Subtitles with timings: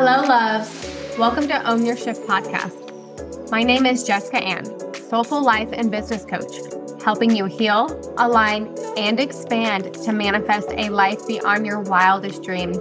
[0.00, 1.18] Hello, loves.
[1.18, 3.50] Welcome to Own Your Shift podcast.
[3.50, 4.64] My name is Jessica Ann,
[4.94, 11.26] soulful life and business coach, helping you heal, align, and expand to manifest a life
[11.26, 12.78] beyond your wildest dreams.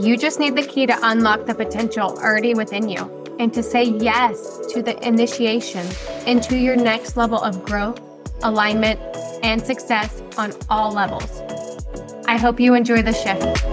[0.00, 3.04] You just need the key to unlock the potential already within you
[3.38, 5.86] and to say yes to the initiation
[6.26, 8.00] into your next level of growth,
[8.42, 8.98] alignment,
[9.42, 11.42] and success on all levels.
[12.26, 13.63] I hope you enjoy the shift.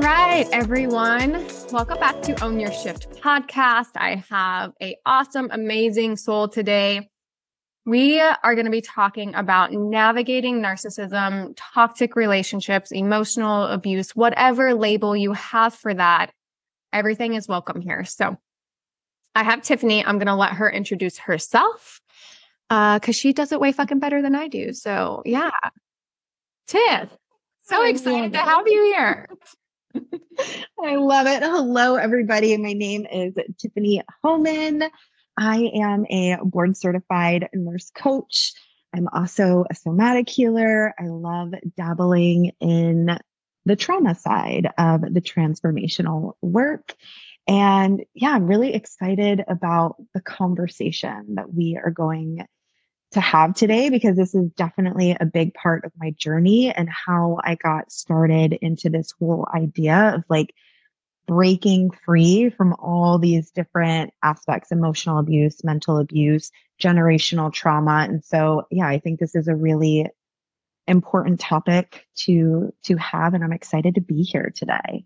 [0.00, 1.46] Right, everyone.
[1.72, 3.90] Welcome back to Own Your Shift podcast.
[3.96, 7.10] I have a awesome, amazing soul today.
[7.84, 15.14] We are going to be talking about navigating narcissism, toxic relationships, emotional abuse, whatever label
[15.14, 16.32] you have for that.
[16.94, 18.06] Everything is welcome here.
[18.06, 18.38] So
[19.34, 20.02] I have Tiffany.
[20.02, 22.00] I'm going to let her introduce herself
[22.70, 24.72] because uh, she does it way fucking better than I do.
[24.72, 25.50] So yeah.
[26.68, 27.10] Tiff,
[27.62, 29.28] so excited to have you here.
[30.82, 31.42] I love it.
[31.42, 32.56] Hello, everybody.
[32.56, 34.84] My name is Tiffany Homan.
[35.36, 38.52] I am a board certified nurse coach.
[38.94, 40.94] I'm also a somatic healer.
[40.98, 43.18] I love dabbling in
[43.64, 46.94] the trauma side of the transformational work.
[47.46, 52.46] And yeah, I'm really excited about the conversation that we are going
[53.12, 57.38] to have today because this is definitely a big part of my journey and how
[57.42, 60.54] I got started into this whole idea of like
[61.26, 68.06] breaking free from all these different aspects emotional abuse, mental abuse, generational trauma.
[68.08, 70.06] And so, yeah, I think this is a really
[70.86, 75.04] important topic to to have and I'm excited to be here today.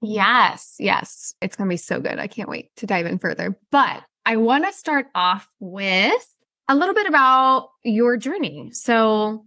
[0.00, 1.32] Yes, yes.
[1.40, 2.18] It's going to be so good.
[2.18, 3.56] I can't wait to dive in further.
[3.70, 6.28] But I want to start off with
[6.68, 8.70] a little bit about your journey.
[8.72, 9.44] So,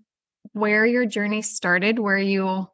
[0.54, 2.68] where your journey started, where you,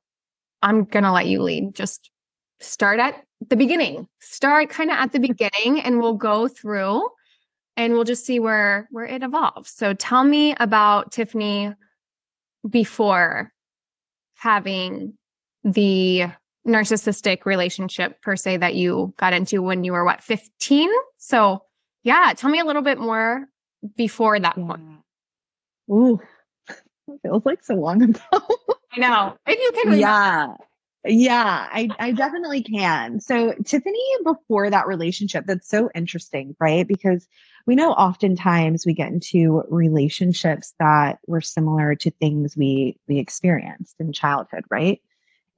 [0.62, 1.74] I'm going to let you lead.
[1.74, 2.12] Just
[2.60, 4.08] start at the beginning.
[4.20, 7.08] Start kind of at the beginning and we'll go through
[7.78, 9.72] and we'll just see where where it evolves.
[9.72, 11.74] So tell me about Tiffany
[12.70, 13.52] before
[14.36, 15.14] having
[15.64, 16.26] the
[16.68, 21.64] narcissistic relationship per se that you got into when you were what 15 so
[22.04, 23.48] yeah tell me a little bit more
[23.96, 24.82] before that point?
[25.92, 26.20] Ooh,
[26.70, 28.20] it feels like so long ago.
[28.94, 29.38] I know.
[29.48, 29.98] If you can, remember.
[29.98, 30.48] yeah.
[31.04, 33.20] Yeah, I, I definitely can.
[33.20, 36.88] So, Tiffany, before that relationship, that's so interesting, right?
[36.88, 37.28] Because
[37.66, 43.96] we know oftentimes we get into relationships that were similar to things we we experienced
[44.00, 45.02] in childhood, right?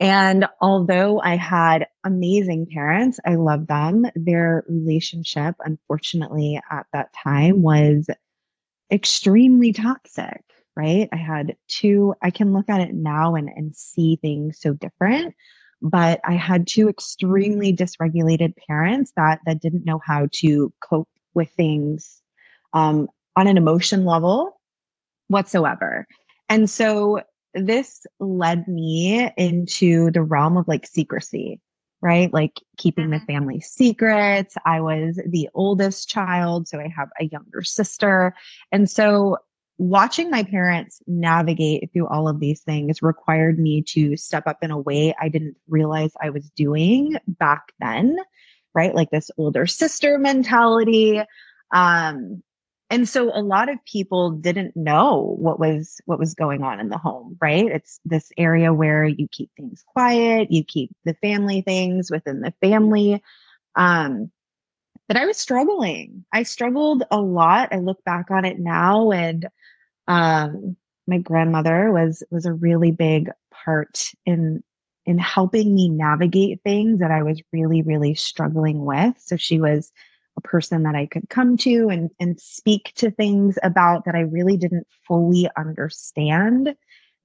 [0.04, 7.62] And although I had amazing parents, I love them, their relationship, unfortunately, at that time
[7.62, 8.08] was
[8.92, 10.44] extremely toxic,
[10.76, 11.08] right?
[11.14, 15.36] I had two, I can look at it now and, and see things so different,
[15.82, 21.50] but I had two extremely dysregulated parents that, that didn't know how to cope with
[21.52, 22.22] things
[22.74, 24.60] um, on an emotion level
[25.30, 26.06] whatsoever.
[26.50, 27.22] And so
[27.54, 31.60] this led me into the realm of like secrecy,
[32.02, 32.34] right?
[32.34, 33.26] Like keeping the mm-hmm.
[33.26, 34.56] family secrets.
[34.66, 38.36] I was the oldest child, so I have a younger sister.
[38.72, 39.38] And so
[39.78, 44.72] watching my parents navigate through all of these things required me to step up in
[44.72, 48.18] a way I didn't realize I was doing back then,
[48.74, 48.94] right?
[48.94, 51.22] Like this older sister mentality.
[51.74, 52.44] Um,
[52.90, 56.90] and so a lot of people didn't know what was what was going on in
[56.90, 57.66] the home right?
[57.66, 62.54] It's this area where you keep things quiet you keep the family things within the
[62.62, 63.22] family.
[63.76, 64.32] Um
[65.08, 66.26] but i was struggling.
[66.32, 67.70] I struggled a lot.
[67.74, 69.48] I look back on it now and
[70.08, 70.76] um
[71.08, 74.64] my grandmother was was a really big part in
[75.06, 79.16] in helping me navigate things that i was really really struggling with.
[79.20, 79.92] So she was
[80.38, 84.22] a person that I could come to and, and speak to things about that I
[84.22, 86.76] really didn't fully understand.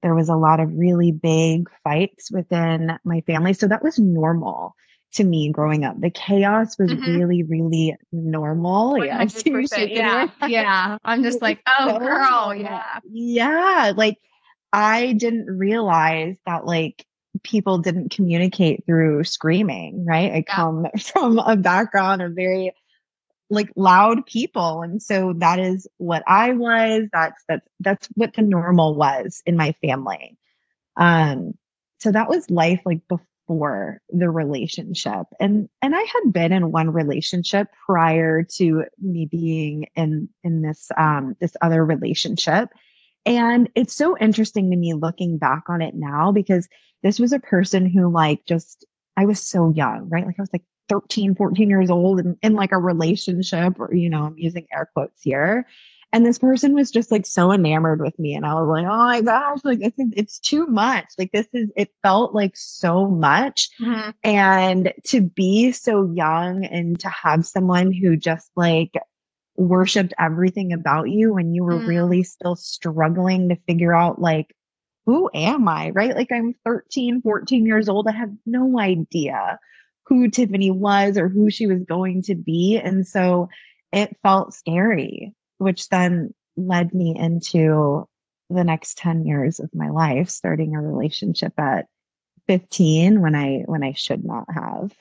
[0.01, 3.53] There was a lot of really big fights within my family.
[3.53, 4.75] So that was normal
[5.13, 5.99] to me growing up.
[5.99, 7.17] The chaos was mm-hmm.
[7.17, 9.03] really, really normal.
[9.03, 9.25] Yeah.
[9.77, 10.29] Yeah.
[10.47, 10.97] yeah.
[11.03, 12.53] I'm just like, oh, girl.
[12.55, 12.99] Yeah.
[13.09, 13.93] Yeah.
[13.95, 14.17] Like,
[14.71, 17.05] I didn't realize that, like,
[17.43, 20.31] people didn't communicate through screaming, right?
[20.31, 22.73] I come from a background of very
[23.49, 24.81] like loud people.
[24.81, 27.03] And so that is what i was.
[27.11, 30.37] That's that's that's what the normal was in my family.
[30.97, 31.53] Um
[31.99, 35.25] so that was life like before the relationship.
[35.39, 40.89] And and i had been in one relationship prior to me being in in this
[40.97, 42.69] um this other relationship.
[43.25, 46.67] And it's so interesting to me looking back on it now because
[47.03, 48.85] this was a person who like just,
[49.17, 50.25] I was so young, right?
[50.25, 54.09] Like I was like 13, 14 years old and in like a relationship or, you
[54.09, 55.65] know, I'm using air quotes here.
[56.11, 58.33] And this person was just like so enamored with me.
[58.33, 61.05] And I was like, oh my gosh, like this is, it's too much.
[61.19, 63.69] Like this is, it felt like so much.
[63.79, 64.09] Mm-hmm.
[64.23, 68.93] And to be so young and to have someone who just like
[69.55, 71.87] worshiped everything about you when you were mm.
[71.87, 74.55] really still struggling to figure out like,
[75.05, 75.91] who am I?
[75.91, 76.15] Right?
[76.15, 78.07] Like I'm 13, 14 years old.
[78.07, 79.59] I have no idea
[80.09, 82.77] who Tiffany was or who she was going to be.
[82.77, 83.47] And so
[83.93, 88.07] it felt scary which then led me into
[88.49, 91.85] the next 10 years of my life, starting a relationship at
[92.47, 94.91] 15 when I when I should not have.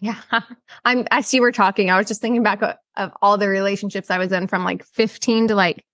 [0.00, 0.20] Yeah.
[0.84, 4.10] I'm as you were talking, I was just thinking back of, of all the relationships
[4.10, 5.84] I was in from like 15 to like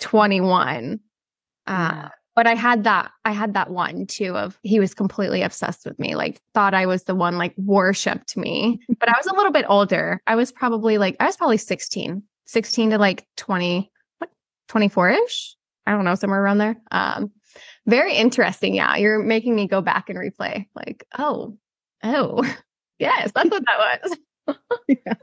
[0.00, 0.98] 21.
[1.66, 2.08] Uh,
[2.40, 5.98] but I had that I had that one too of he was completely obsessed with
[5.98, 8.80] me, like thought I was the one, like worshipped me.
[8.98, 10.22] but I was a little bit older.
[10.26, 14.30] I was probably like I was probably 16 16 to like 20, what,
[14.68, 15.54] 24 ish?
[15.86, 16.76] I don't know, somewhere around there.
[16.90, 17.30] Um,
[17.86, 18.74] very interesting.
[18.74, 18.96] Yeah.
[18.96, 21.58] You're making me go back and replay like, oh,
[22.02, 22.42] oh,
[22.98, 24.00] yes, that's what that
[24.46, 24.56] was.
[24.88, 25.14] yeah.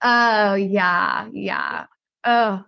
[0.00, 1.28] Oh, yeah.
[1.34, 1.84] Yeah.
[2.24, 2.64] Oh,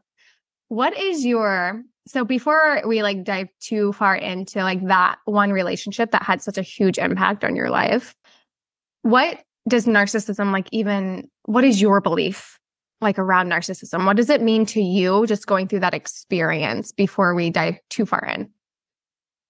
[0.69, 6.12] what is your, so before we like dive too far into like that one relationship
[6.12, 8.14] that had such a huge impact on your life,
[9.03, 12.58] what does narcissism like even, what is your belief
[13.00, 14.06] like around narcissism?
[14.06, 18.06] What does it mean to you just going through that experience before we dive too
[18.06, 18.50] far in?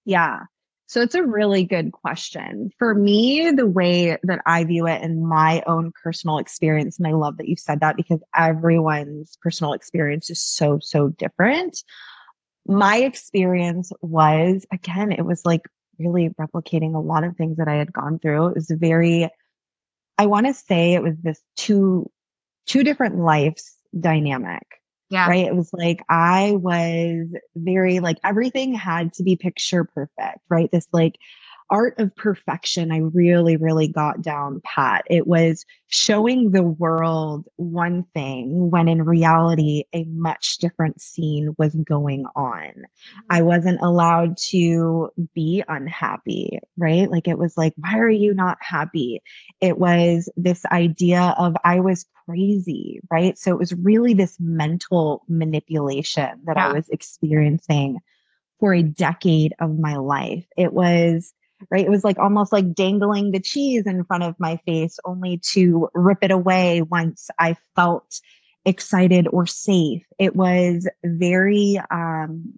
[0.05, 0.39] Yeah.
[0.87, 2.71] So it's a really good question.
[2.79, 7.11] For me, the way that I view it in my own personal experience, and I
[7.11, 11.83] love that you said that because everyone's personal experience is so, so different.
[12.67, 15.61] My experience was, again, it was like
[15.99, 18.47] really replicating a lot of things that I had gone through.
[18.47, 19.29] It was very,
[20.17, 22.09] I want to say it was this two
[22.65, 24.63] two different lives dynamic.
[25.09, 25.29] Yeah.
[25.29, 25.45] Right.
[25.45, 30.69] It was like I was very like everything had to be picture perfect, right?
[30.69, 31.15] This like
[31.69, 35.03] art of perfection, I really, really got down pat.
[35.09, 41.75] It was showing the world one thing when in reality, a much different scene was
[41.75, 42.73] going on.
[43.29, 43.47] I mm-hmm.
[43.47, 47.09] wasn't allowed to be unhappy, right?
[47.09, 49.21] Like it was like, why are you not happy?
[49.61, 53.37] It was this idea of I was crazy, right?
[53.37, 56.69] So it was really this mental manipulation that yeah.
[56.69, 57.99] I was experiencing
[58.59, 60.45] for a decade of my life.
[60.57, 61.33] It was
[61.69, 61.85] right?
[61.85, 65.89] It was like almost like dangling the cheese in front of my face, only to
[65.93, 68.19] rip it away once I felt
[68.65, 70.03] excited or safe.
[70.19, 72.53] It was very, um,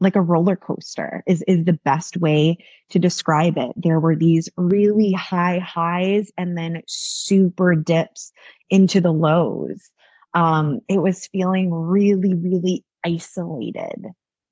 [0.00, 2.58] like a roller coaster is, is the best way
[2.90, 3.72] to describe it.
[3.76, 8.32] There were these really high highs and then super dips
[8.68, 9.90] into the lows.
[10.34, 14.06] Um, it was feeling really, really isolated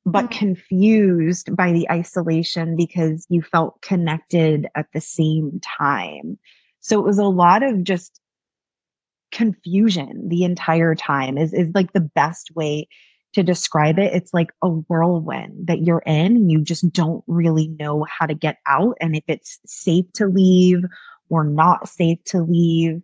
[0.05, 0.39] but mm-hmm.
[0.39, 6.39] confused by the isolation because you felt connected at the same time.
[6.81, 8.21] So it was a lot of just
[9.31, 12.89] confusion the entire time is, is like the best way
[13.33, 14.13] to describe it.
[14.13, 18.35] It's like a whirlwind that you're in and you just don't really know how to
[18.35, 20.85] get out and if it's safe to leave
[21.31, 23.03] or not safe to leave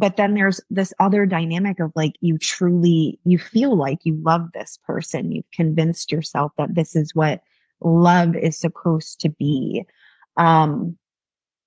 [0.00, 4.48] but then there's this other dynamic of like you truly you feel like you love
[4.54, 5.30] this person.
[5.30, 7.42] You've convinced yourself that this is what
[7.82, 9.84] love is supposed to be.
[10.38, 10.96] Um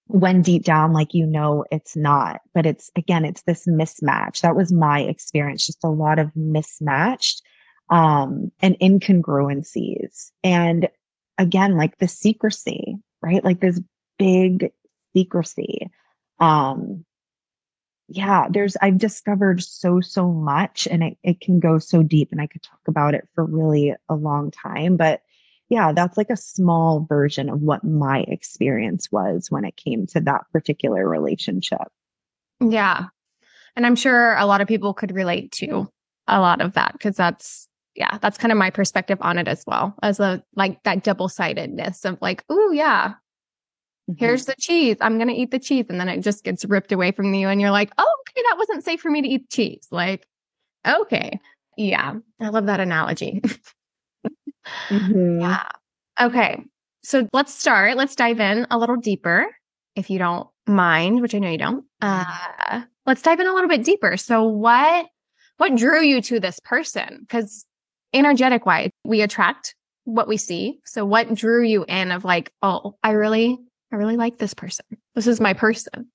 [0.08, 4.42] when deep down like you know it's not but it's again it's this mismatch.
[4.42, 7.44] That was my experience just a lot of mismatched
[7.92, 10.32] um and incongruencies.
[10.44, 10.90] And
[11.38, 13.44] again like the secrecy right?
[13.44, 13.80] Like this
[14.18, 14.72] big
[15.16, 15.92] secrecy
[16.40, 17.06] um
[18.16, 22.40] yeah, there's, I've discovered so, so much and it, it can go so deep and
[22.40, 24.98] I could talk about it for really a long time.
[24.98, 25.22] But
[25.70, 30.22] yeah, that's like a small version of what my experience was when it came to
[30.22, 31.88] that particular relationship.
[32.60, 33.06] Yeah.
[33.76, 35.90] And I'm sure a lot of people could relate to
[36.28, 39.64] a lot of that because that's, yeah, that's kind of my perspective on it as
[39.66, 43.14] well as a like that double sidedness of like, oh, yeah,
[44.10, 44.24] Mm-hmm.
[44.24, 44.98] Here's the cheese.
[45.02, 45.86] I'm going to eat the cheese.
[45.90, 47.48] And then it just gets ripped away from you.
[47.48, 49.88] And you're like, oh, okay, that wasn't safe for me to eat cheese.
[49.92, 50.28] Like,
[50.86, 51.40] okay.
[51.78, 52.16] Yeah.
[52.40, 53.42] I love that analogy.
[54.90, 55.42] mm-hmm.
[55.42, 55.68] Yeah.
[56.20, 56.64] Okay.
[57.04, 57.98] So let's start.
[57.98, 59.48] Let's dive in a little deeper
[59.96, 61.86] if you don't mind, which I know you don't.
[62.02, 64.18] Uh, let's dive in a little bit deeper.
[64.18, 65.08] So what,
[65.58, 67.20] what drew you to this person?
[67.22, 67.66] Because
[68.14, 70.80] energetic wise, we attract what we see.
[70.86, 73.60] So what drew you in of like, oh, I really,
[73.94, 74.86] I really like this person.
[75.14, 76.08] This is my person.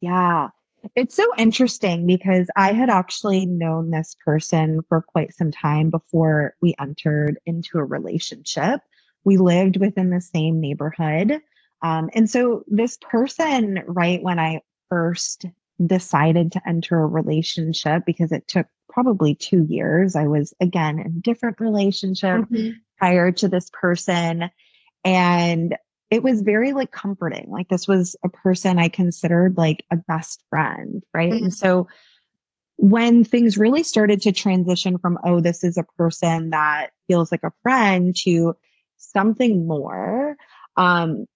[0.00, 0.48] Yeah.
[0.94, 6.54] It's so interesting because I had actually known this person for quite some time before
[6.62, 8.80] we entered into a relationship.
[9.24, 11.40] We lived within the same neighborhood.
[11.82, 15.44] Um, and so this person, right when I first
[15.84, 21.06] decided to enter a relationship, because it took probably two years, I was again in
[21.06, 22.70] a different relationship mm-hmm.
[22.96, 24.48] prior to this person.
[25.04, 25.76] And
[26.10, 27.46] it was very like comforting.
[27.48, 31.02] Like this was a person I considered like a best friend.
[31.12, 31.32] Right.
[31.32, 31.44] Mm-hmm.
[31.44, 31.88] And so
[32.76, 37.42] when things really started to transition from, oh, this is a person that feels like
[37.42, 38.54] a friend to
[38.98, 40.36] something more,
[40.76, 41.26] um,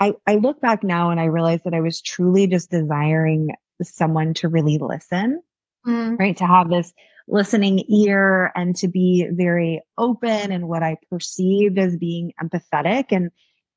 [0.00, 3.50] I, I look back now and I realize that I was truly just desiring
[3.82, 5.42] someone to really listen,
[5.86, 6.18] mm.
[6.18, 6.36] right?
[6.38, 6.92] To have this
[7.28, 13.06] listening ear and to be very open and what I perceived as being empathetic.
[13.10, 13.30] And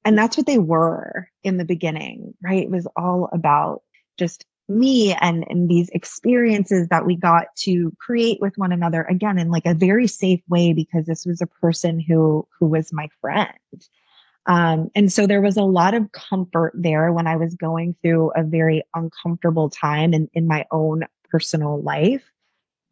[0.05, 2.63] and that's what they were in the beginning, right?
[2.63, 3.81] It was all about
[4.17, 9.37] just me and, and these experiences that we got to create with one another again
[9.37, 13.07] in like a very safe way because this was a person who who was my
[13.19, 13.49] friend
[14.45, 18.31] um, and so there was a lot of comfort there when i was going through
[18.37, 22.23] a very uncomfortable time in, in my own personal life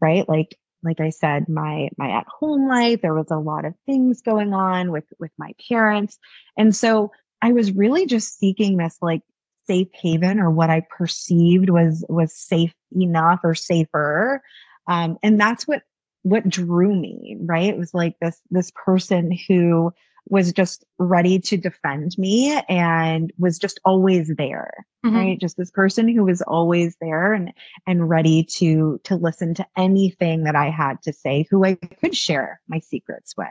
[0.02, 3.74] right like like i said my my at home life there was a lot of
[3.86, 6.18] things going on with with my parents.
[6.58, 7.12] And so
[7.42, 9.22] i was really just seeking this like
[9.68, 14.42] safe haven or what i perceived was was safe enough or safer.
[14.88, 15.84] Um and that's what
[16.24, 17.70] what drew me right?
[17.70, 19.92] It was like this this person who
[20.32, 24.74] was just ready to defend me and was just always there
[25.06, 25.16] mm-hmm.
[25.16, 25.40] right?
[25.40, 27.52] Just this person who was always there and
[27.88, 32.16] and ready to to listen to anything that i had to say who i could
[32.16, 33.48] share my secrets with.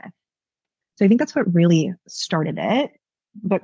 [0.95, 2.91] So i think that's what really started it.
[3.43, 3.63] But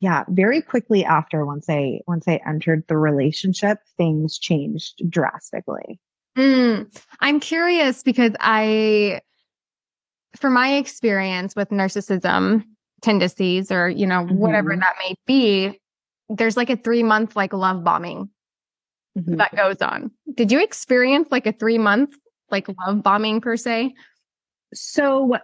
[0.00, 6.00] yeah very quickly after once i once i entered the relationship things changed drastically.
[6.38, 6.86] Mm,
[7.20, 9.20] i'm curious because i
[10.36, 12.64] from my experience with narcissism
[13.02, 14.36] tendencies or, you know, mm-hmm.
[14.36, 15.80] whatever that may be,
[16.28, 18.28] there's like a three month like love bombing
[19.18, 19.36] mm-hmm.
[19.36, 20.10] that goes on.
[20.34, 22.16] Did you experience like a three month
[22.50, 23.94] like love bombing per se?
[24.74, 25.36] So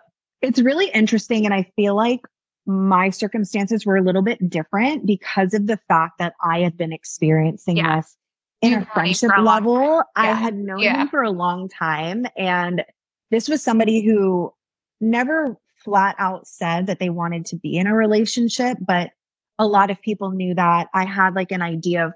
[0.43, 1.45] it's really interesting.
[1.45, 2.21] And I feel like
[2.66, 6.93] my circumstances were a little bit different because of the fact that I had been
[6.93, 7.97] experiencing yeah.
[7.97, 8.16] this
[8.62, 9.97] in a friendship a level.
[9.97, 10.02] Yeah.
[10.16, 11.02] I had known yeah.
[11.02, 12.26] him for a long time.
[12.37, 12.85] And
[13.31, 14.52] this was somebody who
[15.00, 19.11] never flat out said that they wanted to be in a relationship, but
[19.59, 22.12] a lot of people knew that I had like an idea of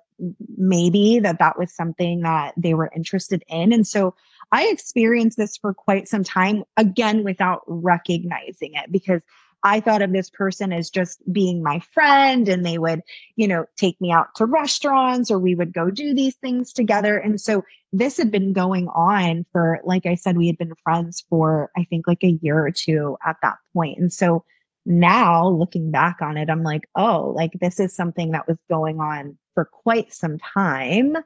[0.56, 3.72] maybe that that was something that they were interested in.
[3.72, 4.14] And so
[4.52, 9.22] I experienced this for quite some time, again, without recognizing it because
[9.62, 13.02] I thought of this person as just being my friend and they would,
[13.36, 17.16] you know, take me out to restaurants or we would go do these things together.
[17.16, 21.24] And so this had been going on for, like I said, we had been friends
[21.28, 23.98] for, I think, like a year or two at that point.
[23.98, 24.44] And so
[24.86, 29.00] now looking back on it, I'm like, oh, like this is something that was going
[29.00, 31.16] on for quite some time.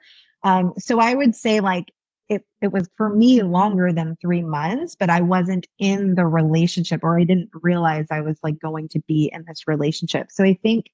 [0.42, 1.92] Um, so I would say like
[2.28, 7.04] it, it was for me longer than three months, but I wasn't in the relationship
[7.04, 10.28] or I didn't realize I was like going to be in this relationship.
[10.30, 10.86] So I think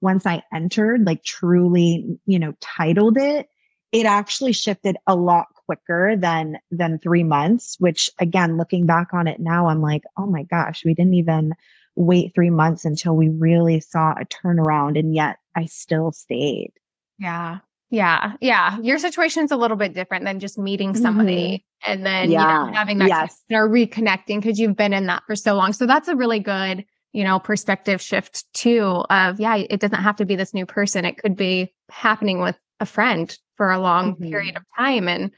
[0.00, 3.48] once I entered, like truly, you know, titled it,
[3.92, 9.26] it actually shifted a lot quicker than than three months, which again, looking back on
[9.26, 11.54] it now, I'm like, oh my gosh, we didn't even
[11.96, 16.72] wait three months until we really saw a turnaround and yet I still stayed.
[17.18, 17.58] Yeah.
[17.90, 18.34] Yeah.
[18.40, 18.78] Yeah.
[18.78, 21.92] Your situation's a little bit different than just meeting somebody mm-hmm.
[21.92, 22.64] and then yeah.
[22.64, 23.42] you know, having that yes.
[23.50, 25.72] or reconnecting because you've been in that for so long.
[25.72, 30.16] So that's a really good, you know, perspective shift too of, yeah, it doesn't have
[30.16, 31.04] to be this new person.
[31.04, 34.30] It could be happening with a friend for a long mm-hmm.
[34.30, 35.08] period of time.
[35.08, 35.32] And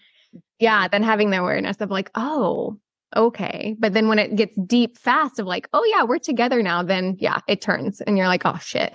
[0.58, 2.78] yeah, then having the awareness of like, oh,
[3.16, 3.76] okay.
[3.78, 7.16] But then when it gets deep fast of like, oh yeah, we're together now, then
[7.18, 8.94] yeah, it turns and you're like, oh shit.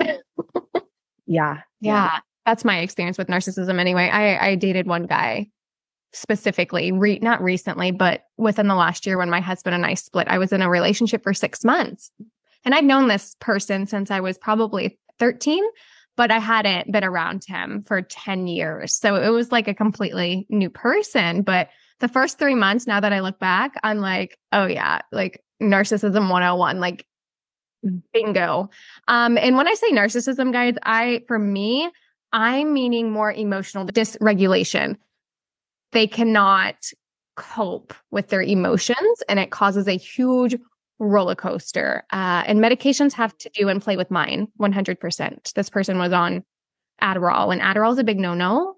[1.26, 1.62] yeah.
[1.82, 4.10] Yeah that's my experience with narcissism anyway.
[4.10, 5.50] I, I dated one guy
[6.14, 10.30] specifically, re- not recently, but within the last year when my husband and I split,
[10.30, 12.10] I was in a relationship for six months.
[12.64, 15.62] And I'd known this person since I was probably 13,
[16.16, 18.98] but I hadn't been around him for 10 years.
[18.98, 21.42] So it was like a completely new person.
[21.42, 21.68] But
[22.00, 26.30] the first three months, now that I look back, I'm like, oh yeah, like narcissism
[26.30, 27.06] 101, like
[28.14, 28.70] bingo.
[29.10, 31.92] Um, and when I say narcissism, guys, I, for me,
[32.34, 34.98] I'm meaning more emotional dysregulation.
[35.92, 36.76] They cannot
[37.36, 40.56] cope with their emotions and it causes a huge
[41.00, 42.04] roller coaster.
[42.12, 45.54] Uh, and medications have to do and play with mine 100%.
[45.54, 46.44] This person was on
[47.02, 48.76] Adderall, and Adderall is a big no no.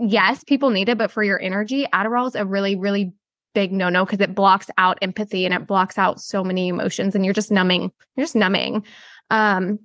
[0.00, 3.12] Yes, people need it, but for your energy, Adderall is a really, really
[3.54, 7.14] big no no because it blocks out empathy and it blocks out so many emotions,
[7.14, 7.92] and you're just numbing.
[8.16, 8.84] You're just numbing.
[9.30, 9.78] Um,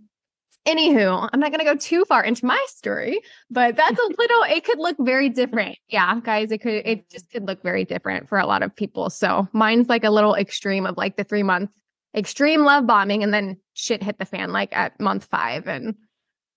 [0.66, 4.44] Anywho, I'm not going to go too far into my story, but that's a little,
[4.44, 5.78] it could look very different.
[5.90, 9.10] Yeah, guys, it could, it just could look very different for a lot of people.
[9.10, 11.70] So mine's like a little extreme of like the three month
[12.16, 15.96] extreme love bombing and then shit hit the fan like at month five and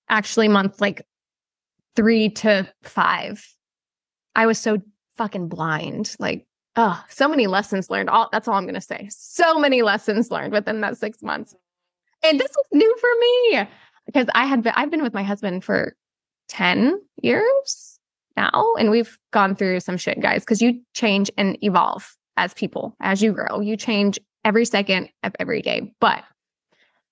[0.08, 1.02] actually month like
[1.96, 3.44] three to five.
[4.34, 4.78] I was so
[5.16, 6.14] fucking blind.
[6.18, 6.46] Like,
[6.76, 8.10] oh, so many lessons learned.
[8.10, 9.08] All that's all I'm going to say.
[9.10, 11.54] So many lessons learned within that six months.
[12.22, 13.68] And this was new for me
[14.06, 15.96] because I had been, I've been with my husband for
[16.48, 17.98] 10 years
[18.36, 22.96] now and we've gone through some shit guys because you change and evolve as people
[23.00, 23.60] as you grow.
[23.60, 25.92] You change every second of every day.
[26.00, 26.22] But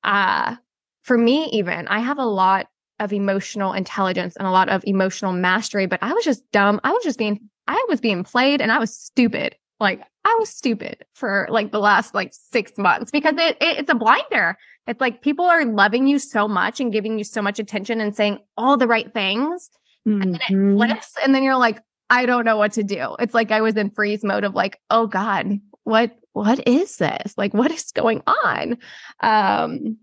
[0.03, 0.57] uh
[1.03, 2.69] for me even I have a lot
[3.01, 6.81] of emotional intelligence and a lot of emotional mastery but I was just dumb.
[6.85, 9.57] I was just being I was being played and I was stupid.
[9.81, 13.91] Like I was stupid for like the last like six months because it, it, it's
[13.91, 14.57] a blinder.
[14.87, 18.15] It's like people are loving you so much and giving you so much attention and
[18.15, 19.71] saying all the right things.
[20.07, 20.23] Mm-hmm.
[20.23, 20.77] And then it mm-hmm.
[20.77, 21.15] flips.
[21.23, 23.17] And then you're like, I don't know what to do.
[23.19, 27.35] It's like I was in freeze mode of like, oh God, what what is this?
[27.37, 28.79] Like what is going on?
[29.21, 29.97] Um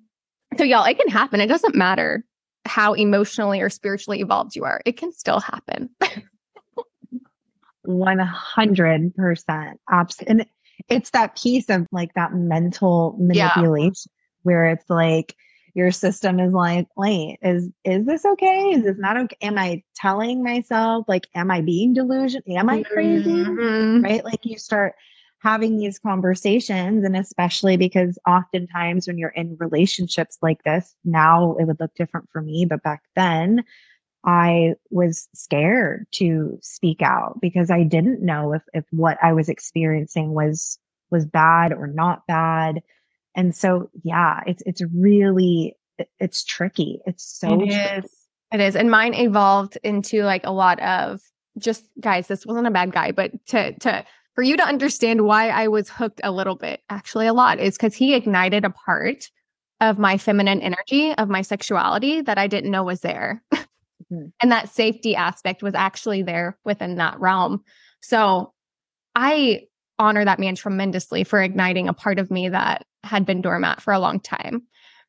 [0.58, 1.40] so y'all, it can happen.
[1.42, 2.26] It doesn't matter
[2.66, 4.82] how emotionally or spiritually evolved you are.
[4.86, 5.90] It can still happen.
[7.88, 10.46] 100% absolutely and
[10.90, 14.12] it's that piece of like that mental manipulation.
[14.44, 15.36] Where it's like
[15.74, 19.82] your system is like wait is is this okay is this not okay am i
[19.96, 24.04] telling myself like am i being delusional am i crazy mm-hmm.
[24.04, 24.94] right like you start
[25.40, 31.66] having these conversations and especially because oftentimes when you're in relationships like this now it
[31.66, 33.64] would look different for me but back then
[34.24, 39.50] I was scared to speak out because I didn't know if, if what I was
[39.50, 40.78] experiencing was,
[41.10, 42.82] was bad or not bad.
[43.36, 45.76] And so, yeah, it's, it's really,
[46.20, 47.00] it's tricky.
[47.06, 47.76] It's so it tricky.
[47.76, 48.06] Is.
[48.52, 48.76] It is.
[48.76, 51.22] And mine evolved into like a lot of
[51.58, 55.50] just guys, this wasn't a bad guy, but to, to, for you to understand why
[55.50, 59.30] I was hooked a little bit, actually a lot, is because he ignited a part
[59.82, 63.44] of my feminine energy, of my sexuality that I didn't know was there.
[63.54, 63.58] Mm-hmm.
[64.42, 67.64] And that safety aspect was actually there within that realm.
[68.02, 68.52] So
[69.16, 69.68] I
[70.00, 73.94] honor that man tremendously for igniting a part of me that had been dormant for
[73.94, 74.64] a long time.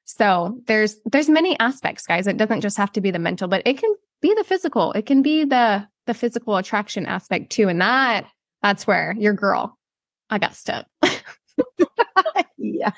[0.05, 2.27] So there's there's many aspects, guys.
[2.27, 4.93] It doesn't just have to be the mental, but it can be the physical.
[4.93, 7.69] It can be the the physical attraction aspect too.
[7.69, 8.27] And that
[8.63, 9.79] that's where your girl,
[10.31, 10.87] I got stuck.
[12.59, 12.93] yes.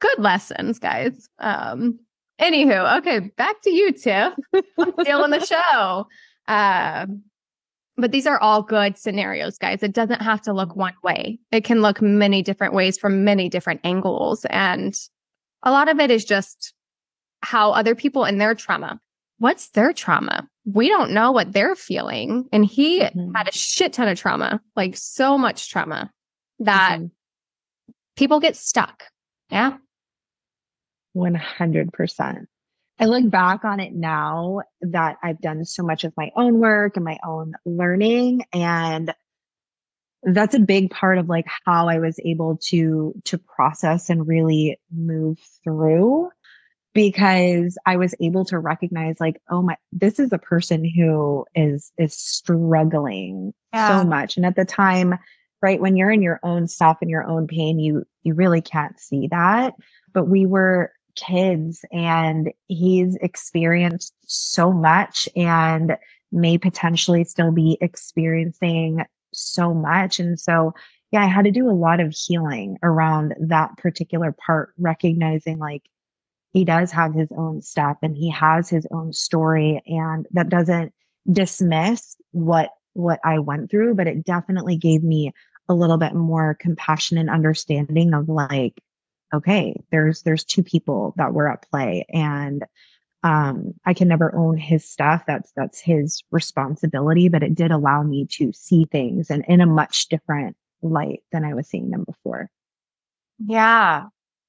[0.00, 1.28] Good lessons, guys.
[1.38, 1.98] Um,
[2.40, 4.32] Anywho, okay, back to you, Tiff.
[5.00, 6.06] Still on the show.
[6.48, 7.06] Uh,
[8.00, 9.82] but these are all good scenarios, guys.
[9.82, 11.38] It doesn't have to look one way.
[11.50, 14.44] It can look many different ways from many different angles.
[14.50, 14.94] And
[15.62, 16.74] a lot of it is just
[17.42, 19.00] how other people in their trauma,
[19.38, 20.48] what's their trauma?
[20.64, 22.48] We don't know what they're feeling.
[22.52, 23.34] And he mm-hmm.
[23.34, 26.10] had a shit ton of trauma, like so much trauma
[26.60, 27.06] that mm-hmm.
[28.16, 29.04] people get stuck.
[29.50, 29.78] Yeah.
[31.16, 32.46] 100%.
[33.00, 36.96] I look back on it now that I've done so much of my own work
[36.96, 39.14] and my own learning and
[40.22, 44.78] that's a big part of like how I was able to to process and really
[44.92, 46.28] move through
[46.92, 51.90] because I was able to recognize like oh my this is a person who is
[51.96, 54.00] is struggling yeah.
[54.02, 55.14] so much and at the time
[55.62, 59.00] right when you're in your own stuff and your own pain you you really can't
[59.00, 59.74] see that
[60.12, 65.96] but we were kids and he's experienced so much and
[66.32, 70.20] may potentially still be experiencing so much.
[70.20, 70.74] And so,
[71.10, 75.82] yeah, I had to do a lot of healing around that particular part, recognizing like
[76.52, 79.82] he does have his own stuff and he has his own story.
[79.86, 80.92] And that doesn't
[81.30, 85.32] dismiss what, what I went through, but it definitely gave me
[85.68, 88.80] a little bit more compassion and understanding of like,
[89.32, 92.64] okay, there's there's two people that were at play and
[93.22, 95.24] um I can never own his stuff.
[95.26, 99.66] That's that's his responsibility, but it did allow me to see things and in a
[99.66, 102.48] much different light than I was seeing them before.
[103.38, 104.06] Yeah.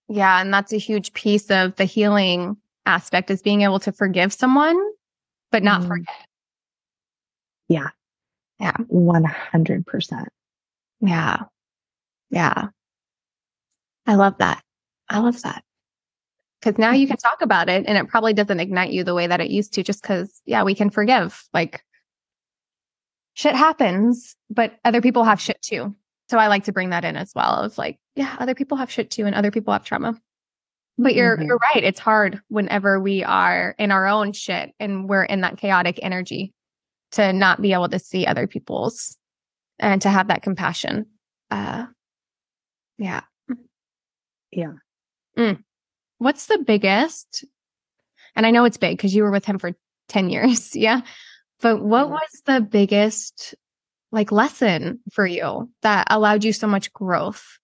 [0.07, 4.33] Yeah, and that's a huge piece of the healing aspect is being able to forgive
[4.33, 4.77] someone
[5.51, 5.87] but not mm.
[5.87, 6.25] forget.
[7.67, 7.89] Yeah.
[8.59, 8.75] Yeah.
[8.91, 10.25] 100%.
[11.01, 11.37] Yeah.
[12.29, 12.67] Yeah.
[14.07, 14.63] I love that.
[15.11, 15.63] I love that.
[16.61, 19.25] Cause now you can talk about it and it probably doesn't ignite you the way
[19.25, 21.43] that it used to just cause yeah, we can forgive.
[21.53, 21.83] Like
[23.33, 25.95] shit happens, but other people have shit too.
[26.29, 28.91] So I like to bring that in as well of like, yeah, other people have
[28.91, 30.19] shit too and other people have trauma.
[30.97, 31.47] But you're mm-hmm.
[31.47, 31.83] you're right.
[31.83, 36.53] It's hard whenever we are in our own shit and we're in that chaotic energy
[37.13, 39.17] to not be able to see other people's
[39.79, 41.07] and to have that compassion.
[41.49, 41.87] Uh
[42.99, 43.21] yeah.
[44.51, 44.73] Yeah.
[45.37, 45.63] Mm.
[46.17, 47.45] What's the biggest?
[48.35, 49.71] And I know it's big because you were with him for
[50.09, 50.75] 10 years.
[50.75, 51.01] Yeah.
[51.61, 53.53] But what was the biggest
[54.11, 57.59] like lesson for you that allowed you so much growth?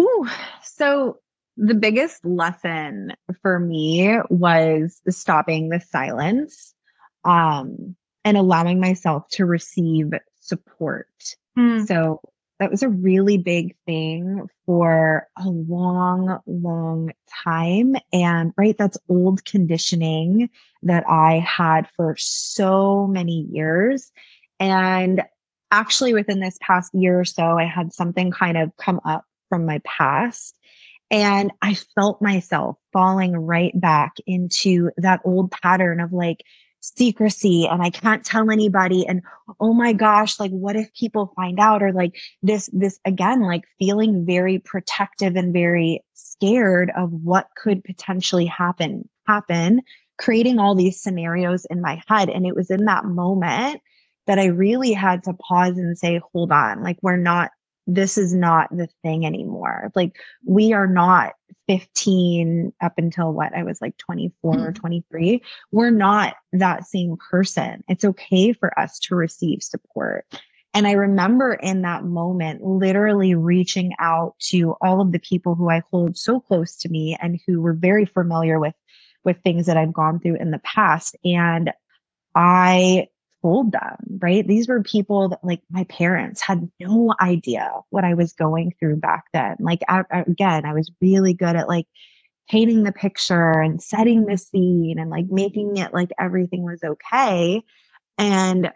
[0.00, 0.28] Ooh,
[0.62, 1.18] so
[1.56, 6.74] the biggest lesson for me was stopping the silence
[7.24, 11.08] um, and allowing myself to receive support.
[11.56, 11.86] Mm.
[11.86, 12.20] So
[12.58, 17.12] that was a really big thing for a long, long
[17.44, 17.96] time.
[18.12, 20.48] And right, that's old conditioning
[20.82, 24.10] that I had for so many years.
[24.58, 25.22] And
[25.70, 29.66] actually, within this past year or so, I had something kind of come up from
[29.66, 30.58] my past.
[31.10, 36.42] And I felt myself falling right back into that old pattern of like,
[36.94, 39.06] secrecy and I can't tell anybody.
[39.06, 39.22] And
[39.60, 43.64] oh my gosh, like what if people find out or like this, this again, like
[43.78, 49.82] feeling very protective and very scared of what could potentially happen, happen,
[50.18, 52.28] creating all these scenarios in my head.
[52.28, 53.80] And it was in that moment
[54.26, 57.50] that I really had to pause and say, hold on, like we're not
[57.86, 59.92] this is not the thing anymore.
[59.94, 61.34] Like we are not
[61.68, 64.62] 15 up until what I was like 24 mm-hmm.
[64.62, 65.42] or 23.
[65.72, 67.84] We're not that same person.
[67.88, 70.24] It's okay for us to receive support.
[70.74, 75.70] And I remember in that moment, literally reaching out to all of the people who
[75.70, 78.74] I hold so close to me and who were very familiar with,
[79.24, 81.16] with things that I've gone through in the past.
[81.24, 81.72] And
[82.34, 83.06] I
[83.46, 84.46] told them, right?
[84.46, 88.96] These were people that like my parents had no idea what I was going through
[88.96, 89.56] back then.
[89.60, 91.86] Like, I, again, I was really good at like
[92.50, 97.62] painting the picture and setting the scene and like making it like everything was okay.
[98.18, 98.72] And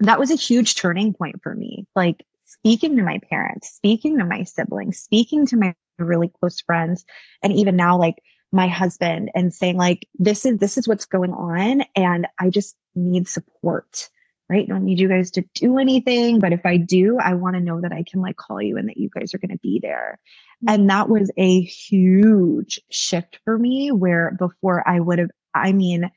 [0.00, 1.86] that was a huge turning point for me.
[1.96, 7.04] Like speaking to my parents, speaking to my siblings, speaking to my really close friends,
[7.42, 8.16] and even now, like
[8.52, 12.76] my husband and saying like this is this is what's going on and i just
[12.94, 14.08] need support
[14.48, 17.62] right don't need you guys to do anything but if i do i want to
[17.62, 19.78] know that i can like call you and that you guys are going to be
[19.80, 20.18] there
[20.64, 20.74] mm-hmm.
[20.74, 26.10] and that was a huge shift for me where before i would have i mean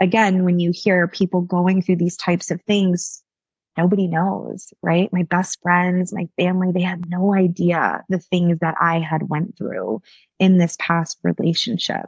[0.00, 3.22] again when you hear people going through these types of things
[3.76, 5.12] nobody knows, right?
[5.12, 9.56] My best friends, my family, they had no idea the things that I had went
[9.56, 10.02] through
[10.38, 12.06] in this past relationship.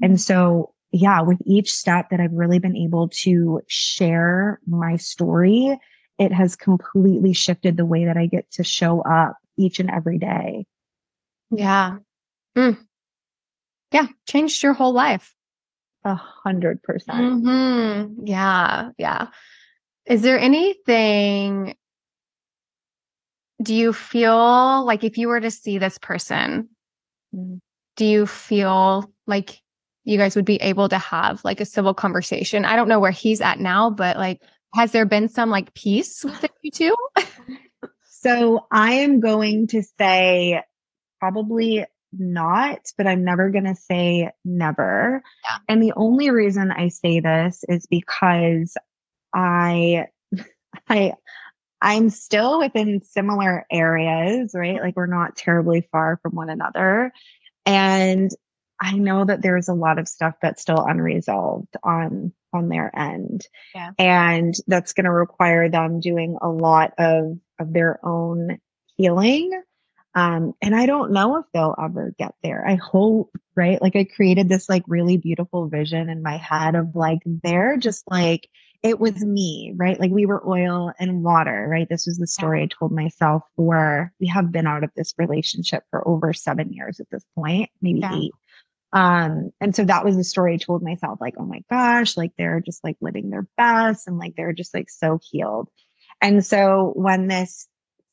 [0.00, 5.78] And so, yeah, with each step that I've really been able to share my story,
[6.18, 10.18] it has completely shifted the way that I get to show up each and every
[10.18, 10.66] day.
[11.50, 11.98] Yeah.
[12.56, 12.78] Mm.
[13.90, 14.06] Yeah.
[14.26, 15.34] Changed your whole life.
[16.04, 17.44] A hundred percent.
[17.44, 18.26] Mm-hmm.
[18.26, 18.90] Yeah.
[18.98, 19.28] Yeah.
[20.06, 21.74] Is there anything
[23.62, 26.68] do you feel like if you were to see this person,
[27.34, 27.60] mm,
[27.96, 29.60] do you feel like
[30.04, 32.64] you guys would be able to have like a civil conversation?
[32.64, 34.42] I don't know where he's at now, but like,
[34.74, 36.96] has there been some like peace with you two?
[38.04, 40.62] so I am going to say
[41.20, 45.22] probably not, but I'm never going to say never.
[45.44, 45.58] Yeah.
[45.68, 48.76] And the only reason I say this is because
[49.34, 50.06] I,
[50.88, 51.14] I,
[51.80, 54.80] I'm still within similar areas, right?
[54.80, 57.12] Like we're not terribly far from one another.
[57.66, 58.30] And
[58.82, 63.46] I know that there's a lot of stuff that's still unresolved on on their end.
[63.74, 63.92] Yeah.
[63.96, 68.58] And that's going to require them doing a lot of of their own
[68.96, 69.50] healing.
[70.14, 72.66] Um, and I don't know if they'll ever get there.
[72.68, 73.80] I hope, right?
[73.80, 78.02] Like I created this like really beautiful vision in my head of like they're just
[78.10, 78.48] like
[78.82, 79.98] it was me, right?
[79.98, 81.88] Like we were oil and water, right?
[81.88, 85.84] This was the story I told myself for, we have been out of this relationship
[85.90, 88.16] for over seven years at this point, maybe yeah.
[88.16, 88.32] eight.
[88.92, 92.32] Um, and so that was the story I told myself, like, oh my gosh, like
[92.36, 95.68] they're just like living their best and like they're just like so healed.
[96.20, 97.66] And so when this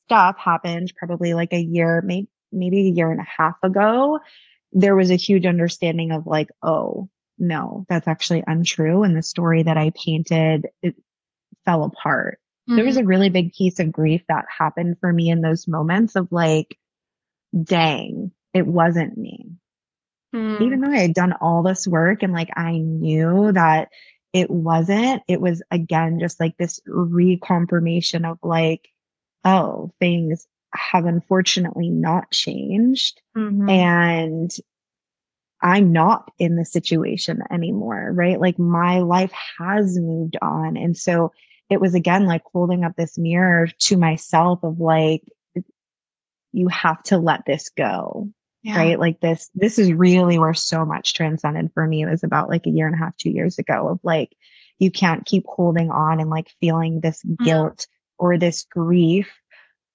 [0.08, 4.20] stuff happened, probably like a year, maybe, maybe a year and a half ago,
[4.72, 9.04] there was a huge understanding of like, oh, no, that's actually untrue.
[9.04, 10.96] And the story that I painted, it
[11.66, 12.40] fell apart.
[12.70, 12.76] mm-hmm.
[12.78, 13.06] there was mm-hmm.
[13.06, 16.78] a really big piece of grief that happened for me in those moments of like,
[17.64, 19.52] dang, it wasn't me.
[20.36, 20.62] Mm.
[20.62, 23.90] Even though I had done all this work and like I knew that
[24.32, 28.90] it wasn't, it was again just like this reconfirmation of like,
[29.44, 33.22] oh, things have unfortunately not changed.
[33.36, 33.70] Mm-hmm.
[33.70, 34.52] And
[35.62, 38.40] I'm not in the situation anymore, right?
[38.40, 40.78] Like my life has moved on.
[40.78, 41.34] And so
[41.70, 45.24] it was again like holding up this mirror to myself of like,
[46.52, 48.30] you have to let this go.
[48.62, 48.78] Yeah.
[48.78, 49.00] Right.
[49.00, 52.04] Like this, this is really where so much transcended for me.
[52.04, 54.36] It was about like a year and a half, two years ago of like,
[54.80, 57.44] you can't keep holding on and like feeling this mm-hmm.
[57.44, 59.32] guilt or this grief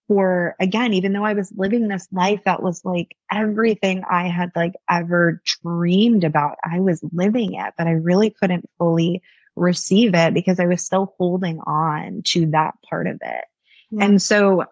[0.09, 4.51] for again, even though I was living this life that was like everything I had
[4.55, 9.23] like ever dreamed about, I was living it, but I really couldn't fully
[9.57, 13.45] receive it because I was still holding on to that part of it.
[14.01, 14.65] And so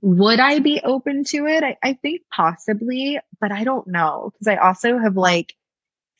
[0.00, 1.64] would I be open to it?
[1.64, 5.54] I, I think possibly, but I don't know because I also have like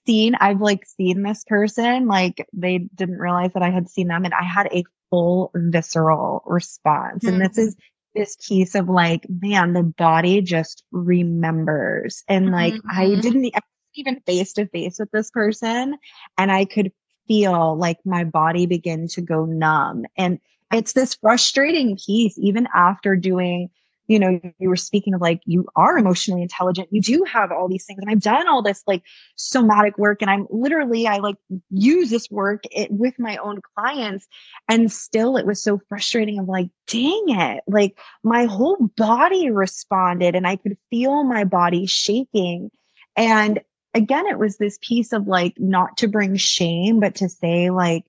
[0.07, 4.25] seen, I've like seen this person, like they didn't realize that I had seen them
[4.25, 7.25] and I had a full visceral response.
[7.25, 7.41] Mm-hmm.
[7.41, 7.77] And this is
[8.14, 12.25] this piece of like, man, the body just remembers.
[12.29, 12.91] And like, mm-hmm.
[12.91, 13.53] I didn't
[13.95, 15.99] even face to face with this person
[16.37, 16.93] and I could
[17.29, 20.07] feel like my body begin to go numb.
[20.17, 20.41] And
[20.72, 23.70] it's this frustrating piece, even after doing
[24.09, 26.88] you know, you were speaking of like, you are emotionally intelligent.
[26.90, 27.98] You do have all these things.
[28.00, 29.02] And I've done all this like
[29.37, 31.37] somatic work and I'm literally, I like
[31.70, 34.26] use this work it, with my own clients.
[34.66, 37.62] And still it was so frustrating of like, dang it.
[37.68, 42.70] Like my whole body responded and I could feel my body shaking.
[43.14, 43.61] And
[43.92, 48.04] again, it was this piece of like, not to bring shame, but to say like,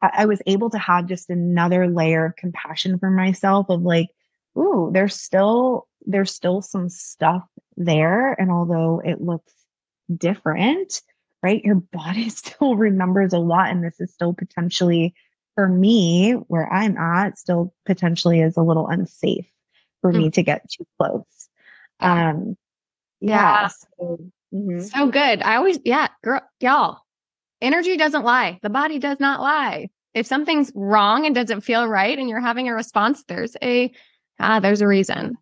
[0.00, 4.08] I, was able to have just another layer of compassion for myself of like,
[4.56, 7.44] ooh, there's still there's still some stuff
[7.76, 8.32] there.
[8.32, 9.52] And although it looks
[10.14, 11.02] different,
[11.42, 13.70] right, your body still remembers a lot.
[13.70, 15.14] And this is still potentially
[15.54, 19.50] for me, where I'm at, still potentially is a little unsafe
[20.00, 20.22] for mm-hmm.
[20.22, 21.48] me to get too close.
[22.00, 22.56] Um
[23.20, 23.62] yeah.
[23.62, 23.68] yeah.
[23.68, 24.18] So,
[24.54, 24.80] mm-hmm.
[24.80, 25.42] so good.
[25.42, 27.00] I always, yeah, girl, y'all,
[27.60, 28.58] energy doesn't lie.
[28.62, 29.88] The body does not lie.
[30.14, 33.92] If something's wrong and doesn't feel right and you're having a response, there's a
[34.40, 35.36] ah, there's a reason.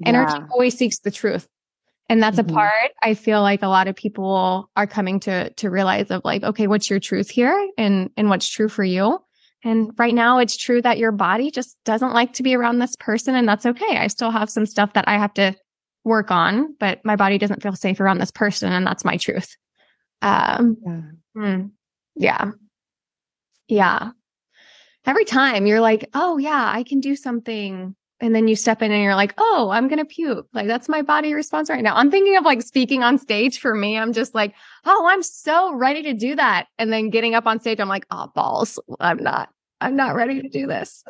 [0.00, 0.08] Yeah.
[0.08, 1.48] Energy always seeks the truth.
[2.08, 2.50] And that's mm-hmm.
[2.50, 6.22] a part I feel like a lot of people are coming to to realize of
[6.24, 9.18] like, okay, what's your truth here and and what's true for you?
[9.62, 12.96] And right now it's true that your body just doesn't like to be around this
[12.96, 13.98] person and that's okay.
[13.98, 15.54] I still have some stuff that I have to
[16.02, 19.54] work on, but my body doesn't feel safe around this person and that's my truth.
[20.22, 21.00] Um yeah.
[21.36, 21.70] Mm,
[22.16, 22.50] yeah.
[23.68, 24.10] Yeah
[25.06, 27.94] every time you're like, oh, yeah, I can do something.
[28.22, 30.46] And then you step in and you're like, oh, I'm going to puke.
[30.52, 31.96] Like, that's my body response right now.
[31.96, 33.96] I'm thinking of like speaking on stage for me.
[33.96, 34.54] I'm just like,
[34.84, 36.66] oh, I'm so ready to do that.
[36.78, 38.78] And then getting up on stage, I'm like, oh, balls.
[39.00, 39.48] I'm not,
[39.80, 41.02] I'm not ready to do this.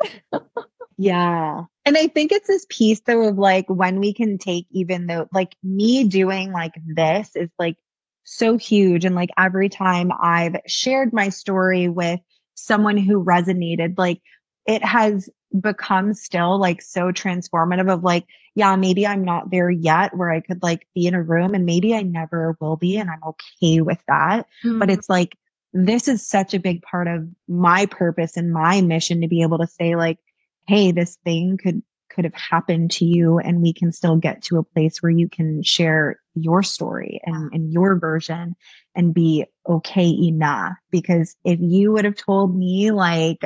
[0.97, 1.63] yeah.
[1.83, 5.27] And I think it's this piece though of like when we can take even though
[5.33, 7.75] like me doing like this is like
[8.23, 9.05] so huge.
[9.05, 12.19] And like every time I've shared my story with
[12.55, 14.21] someone who resonated like
[14.65, 15.29] it has
[15.59, 20.39] become still like so transformative of like yeah maybe i'm not there yet where i
[20.39, 23.81] could like be in a room and maybe i never will be and i'm okay
[23.81, 24.79] with that mm-hmm.
[24.79, 25.37] but it's like
[25.73, 29.57] this is such a big part of my purpose and my mission to be able
[29.57, 30.19] to say like
[30.67, 34.57] hey this thing could could have happened to you and we can still get to
[34.57, 38.55] a place where you can share your story and, and your version
[38.95, 40.73] and be okay enough.
[40.91, 43.41] Because if you would have told me like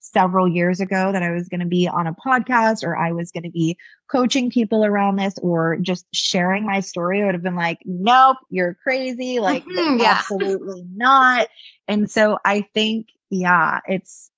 [0.00, 3.30] several years ago that I was going to be on a podcast or I was
[3.30, 3.76] going to be
[4.10, 8.38] coaching people around this or just sharing my story, I would have been like, nope,
[8.48, 9.38] you're crazy.
[9.38, 10.16] Like, mm-hmm, yeah.
[10.18, 11.48] absolutely not.
[11.86, 14.30] And so I think, yeah, it's,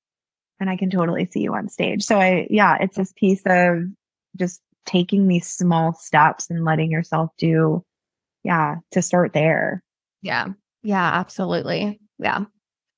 [0.61, 2.05] and I can totally see you on stage.
[2.05, 3.85] So I, yeah, it's this piece of
[4.37, 7.85] just taking these small steps and letting yourself do,
[8.45, 9.83] yeah, to start there.
[10.23, 10.49] Yeah.
[10.83, 12.01] Yeah, absolutely.
[12.19, 12.45] Yeah.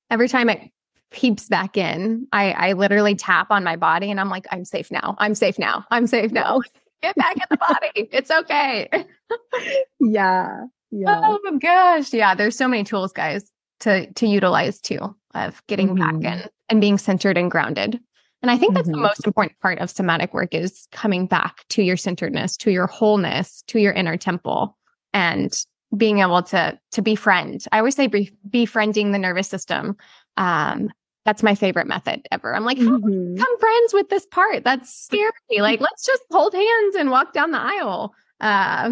[0.09, 0.71] Every time it
[1.11, 4.91] peeps back in, I, I literally tap on my body and I'm like, I'm safe
[4.91, 5.15] now.
[5.19, 5.85] I'm safe now.
[5.91, 6.61] I'm safe now.
[7.01, 8.09] Get back in the body.
[8.11, 8.89] It's okay.
[9.99, 10.65] yeah.
[10.91, 11.21] Yeah.
[11.23, 12.13] Oh my gosh.
[12.13, 12.35] Yeah.
[12.35, 16.19] There's so many tools, guys, to to utilize too of getting mm-hmm.
[16.21, 17.99] back in and being centered and grounded.
[18.41, 19.01] And I think that's mm-hmm.
[19.01, 22.87] the most important part of somatic work is coming back to your centeredness, to your
[22.87, 24.77] wholeness, to your inner temple
[25.15, 25.65] and
[25.97, 27.65] being able to to befriend.
[27.71, 29.95] I always say be, befriending the nervous system
[30.37, 30.91] um,
[31.23, 32.53] That's my favorite method ever.
[32.53, 33.33] I'm like, mm-hmm.
[33.33, 34.63] become friends with this part.
[34.63, 35.31] That's scary.
[35.57, 38.13] like, let's just hold hands and walk down the aisle.
[38.39, 38.91] Uh,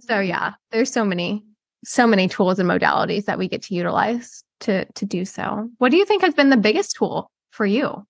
[0.00, 1.44] so yeah, there's so many,
[1.84, 5.68] so many tools and modalities that we get to utilize to to do so.
[5.78, 8.06] What do you think has been the biggest tool for you?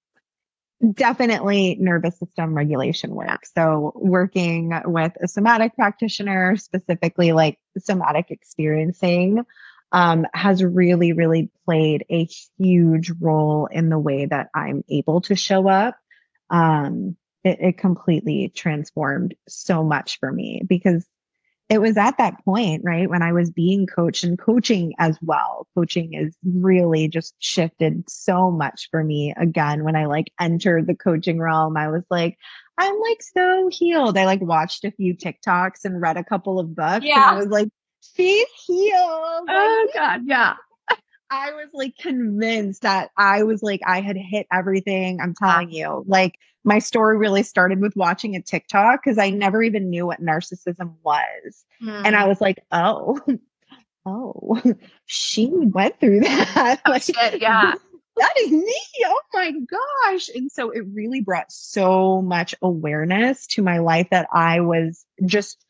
[0.91, 3.47] Definitely nervous system regulation work.
[3.55, 9.45] So working with a somatic practitioner, specifically like somatic experiencing,
[9.93, 12.27] um, has really, really played a
[12.59, 15.97] huge role in the way that I'm able to show up.
[16.51, 21.07] Um, it, it completely transformed so much for me because
[21.69, 25.67] it was at that point, right, when I was being coached and coaching as well.
[25.75, 29.33] Coaching is really just shifted so much for me.
[29.37, 32.37] Again, when I like entered the coaching realm, I was like,
[32.79, 34.19] I'm like so healed.
[34.19, 37.07] I like watched a few TikToks and read a couple of books.
[37.07, 37.31] Yeah.
[37.31, 37.69] And I was like,
[38.17, 38.93] she's healed.
[39.49, 40.55] Oh God, yeah.
[41.33, 45.19] I was like convinced that I was like, I had hit everything.
[45.19, 49.63] I'm telling you, like my story really started with watching a TikTok because I never
[49.63, 51.65] even knew what narcissism was.
[51.83, 52.03] Mm.
[52.05, 52.29] And I hmm.
[52.29, 53.19] was like, oh,
[54.07, 54.61] oh,
[55.07, 56.83] she went through that.
[56.85, 57.73] Oh, like, shit, yeah.
[58.19, 58.83] That is me.
[59.07, 60.29] Oh my gosh.
[60.35, 65.65] And so it really brought so much awareness to my life that I was just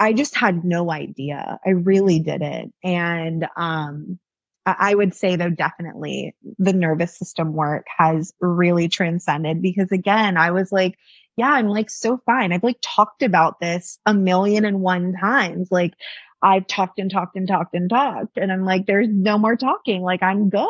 [0.00, 1.60] I just had no idea.
[1.64, 2.74] I really didn't.
[2.82, 4.18] And um
[4.66, 10.50] I would say though, definitely the nervous system work has really transcended because again, I
[10.52, 10.96] was like,
[11.36, 12.52] yeah, I'm like so fine.
[12.52, 15.68] I've like talked about this a million and one times.
[15.70, 15.94] Like
[16.42, 18.36] I've talked and talked and talked and talked.
[18.36, 20.02] And I'm like, there's no more talking.
[20.02, 20.62] Like I'm good.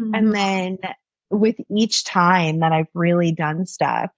[0.00, 0.14] Mm-hmm.
[0.14, 0.78] And then
[1.30, 4.10] with each time that I've really done stuff,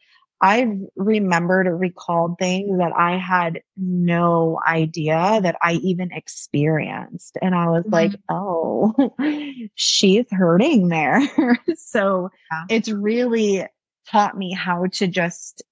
[0.44, 7.38] I've remembered or recalled things that I had no idea that I even experienced.
[7.40, 7.94] And I was mm-hmm.
[7.94, 8.92] like, oh,
[9.74, 11.22] she's hurting there.
[11.76, 12.64] so yeah.
[12.68, 13.64] it's really
[14.10, 15.62] taught me how to just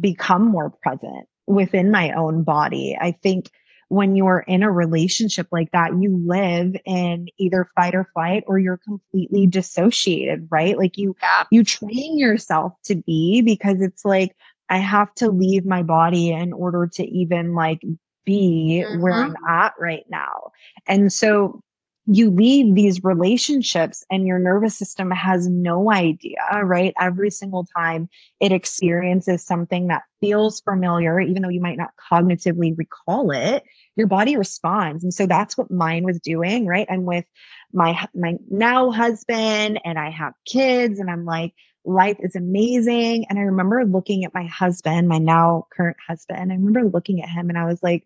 [0.00, 2.98] become more present within my own body.
[3.00, 3.48] I think
[3.88, 8.58] when you're in a relationship like that, you live in either fight or flight or
[8.58, 10.76] you're completely dissociated, right?
[10.76, 11.44] Like you, yeah.
[11.50, 14.34] you train yourself to be because it's like,
[14.68, 17.80] I have to leave my body in order to even like
[18.24, 19.00] be mm-hmm.
[19.00, 20.50] where I'm at right now.
[20.88, 21.62] And so
[22.06, 26.94] you leave these relationships and your nervous system has no idea, right?
[27.00, 32.78] Every single time it experiences something that feels familiar, even though you might not cognitively
[32.78, 33.64] recall it,
[33.96, 35.02] your body responds.
[35.02, 36.86] And so that's what mine was doing, right?
[36.88, 37.24] I'm with
[37.72, 43.26] my, my now husband and I have kids and I'm like, life is amazing.
[43.28, 46.52] And I remember looking at my husband, my now current husband.
[46.52, 48.04] I remember looking at him and I was like,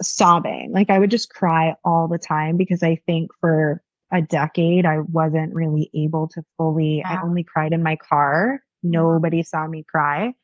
[0.00, 0.72] sobbing.
[0.72, 5.00] Like I would just cry all the time because I think for a decade I
[5.00, 7.02] wasn't really able to fully.
[7.04, 8.62] I only cried in my car.
[8.84, 8.90] Mm-hmm.
[8.90, 10.34] Nobody saw me cry.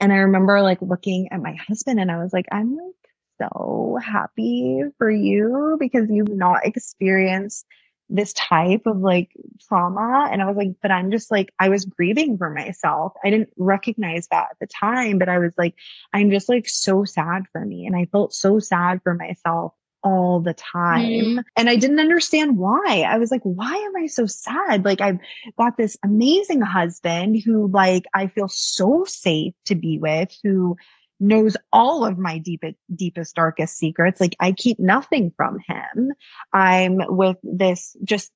[0.00, 2.94] And I remember like looking at my husband and I was like, I'm like
[3.52, 7.66] so happy for you because you've not experienced
[8.08, 9.30] this type of like
[9.68, 10.28] trauma.
[10.30, 13.12] And I was like, but I'm just like, I was grieving for myself.
[13.24, 15.74] I didn't recognize that at the time, but I was like,
[16.12, 17.86] I'm just like so sad for me.
[17.86, 21.02] And I felt so sad for myself all the time.
[21.02, 21.38] Mm-hmm.
[21.56, 23.04] And I didn't understand why.
[23.06, 24.84] I was like, why am I so sad?
[24.84, 25.18] Like I've
[25.58, 30.76] got this amazing husband who like I feel so safe to be with, who
[31.20, 34.20] knows all of my deepest, deepest, darkest secrets.
[34.20, 36.12] Like I keep nothing from him.
[36.52, 38.32] I'm with this, just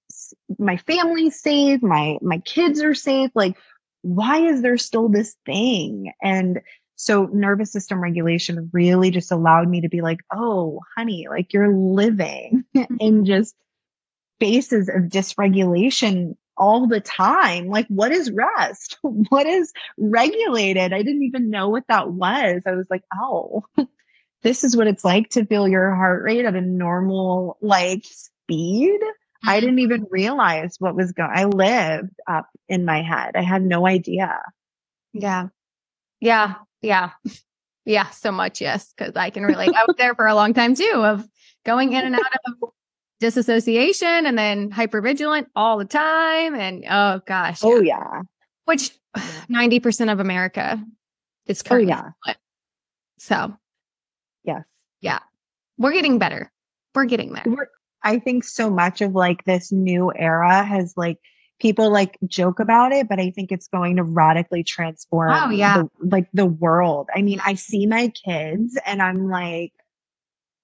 [0.58, 1.82] my family's safe.
[1.82, 3.30] My, my kids are safe.
[3.34, 3.56] Like,
[4.02, 6.12] why is there still this thing?
[6.22, 6.60] And
[6.96, 11.74] so nervous system regulation really just allowed me to be like, Oh, honey, like you're
[11.74, 12.64] living
[13.00, 13.54] in just
[14.38, 17.66] spaces of dysregulation all the time.
[17.66, 18.96] Like, what is rest?
[19.02, 20.92] what is regulated?
[20.92, 22.62] I didn't even know what that was.
[22.64, 23.64] I was like, oh,
[24.42, 29.00] this is what it's like to feel your heart rate at a normal, like, speed.
[29.44, 29.60] I mm-hmm.
[29.60, 31.32] didn't even realize what was going.
[31.34, 33.32] I lived up in my head.
[33.34, 34.40] I had no idea.
[35.12, 35.48] Yeah.
[36.20, 36.54] Yeah.
[36.80, 37.10] Yeah.
[37.84, 38.08] Yeah.
[38.10, 38.60] So much.
[38.60, 38.94] Yes.
[38.96, 39.74] Cause I can relate.
[39.74, 41.26] I was there for a long time too of
[41.64, 42.70] going in and out of
[43.22, 46.54] disassociation and then hypervigilant all the time.
[46.54, 47.60] And oh gosh.
[47.62, 48.22] Oh yeah.
[48.66, 50.84] Which 90% of America
[51.46, 51.94] is oh, currently.
[51.94, 52.34] Oh, yeah.
[53.18, 53.56] So
[54.44, 54.64] yes.
[55.00, 55.20] Yeah.
[55.78, 56.52] We're getting better.
[56.94, 57.44] We're getting there.
[57.46, 57.68] We're,
[58.02, 61.18] I think so much of like this new era has like
[61.60, 65.78] people like joke about it, but I think it's going to radically transform oh, yeah.
[65.78, 67.08] The, like the world.
[67.14, 69.72] I mean, I see my kids and I'm like,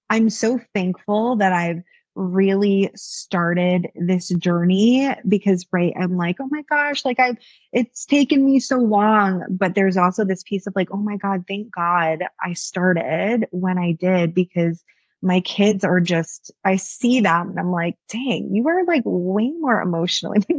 [0.09, 1.83] I'm so thankful that I've
[2.19, 7.37] really started this journey because, right, I'm like, oh my gosh, like I've,
[7.71, 9.43] it's taken me so long.
[9.49, 13.77] But there's also this piece of like, oh my God, thank God I started when
[13.77, 14.83] I did because
[15.21, 19.51] my kids are just, I see them and I'm like, dang, you are like way
[19.51, 20.39] more emotionally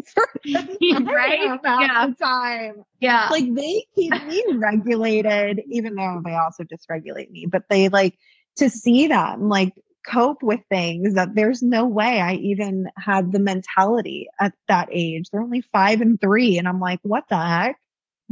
[0.45, 1.61] right?
[1.63, 2.11] yeah.
[2.21, 2.85] time.
[3.01, 3.29] Yeah.
[3.31, 8.19] Like they keep me regulated, even though they also dysregulate me, but they like
[8.57, 9.73] to see them like
[10.07, 15.31] cope with things that there's no way I even had the mentality at that age.
[15.31, 16.59] They're only five and three.
[16.59, 17.77] And I'm like, what the heck?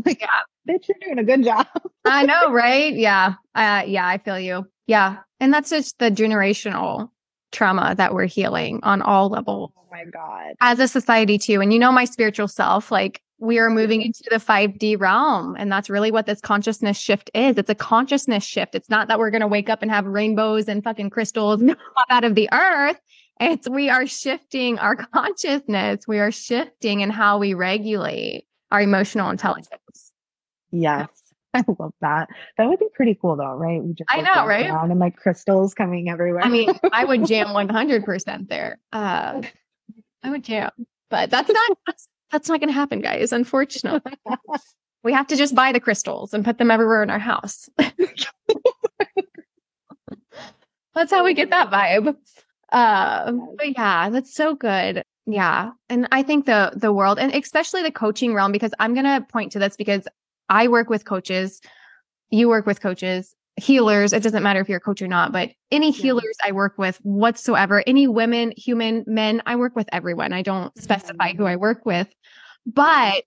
[0.05, 0.29] Like, yeah.
[0.69, 1.67] bitch, you're doing a good job.
[2.05, 2.95] I know, right?
[2.95, 3.35] Yeah.
[3.53, 4.65] Uh, yeah, I feel you.
[4.87, 5.17] Yeah.
[5.41, 7.11] And that's just the generational
[7.51, 9.73] trauma that we're healing on all levels.
[9.77, 10.55] Oh my God.
[10.61, 11.61] As a society, too.
[11.61, 15.55] And you know, my spiritual self, like, we are moving into the 5D realm.
[15.59, 17.57] And that's really what this consciousness shift is.
[17.57, 18.75] It's a consciousness shift.
[18.75, 21.63] It's not that we're going to wake up and have rainbows and fucking crystals
[21.95, 22.99] pop out of the earth.
[23.41, 26.07] It's we are shifting our consciousness.
[26.09, 30.13] We are shifting in how we regulate our emotional intelligence.
[30.73, 31.09] Yes.
[31.55, 32.29] I love that.
[32.59, 33.83] That would be pretty cool though, right?
[33.83, 34.69] We just I know, right?
[34.69, 36.43] Around and like crystals coming everywhere.
[36.43, 38.79] I mean, I would jam 100% there.
[38.93, 39.43] Uh,
[40.23, 40.71] I would jam,
[41.09, 43.33] but that's not, that's, that's not going to happen, guys.
[43.33, 44.13] Unfortunately,
[45.03, 47.69] we have to just buy the crystals and put them everywhere in our house.
[50.95, 52.17] that's how we get that vibe.
[52.71, 55.03] Uh, but yeah, that's so good.
[55.27, 55.71] Yeah.
[55.89, 59.27] And I think the the world and especially the coaching realm because I'm going to
[59.31, 60.09] point to this because
[60.49, 61.61] I work with coaches,
[62.31, 65.51] you work with coaches, healers, it doesn't matter if you're a coach or not, but
[65.71, 70.33] any healers I work with whatsoever, any women, human, men, I work with everyone.
[70.33, 70.81] I don't mm-hmm.
[70.81, 72.09] specify who I work with.
[72.67, 73.25] But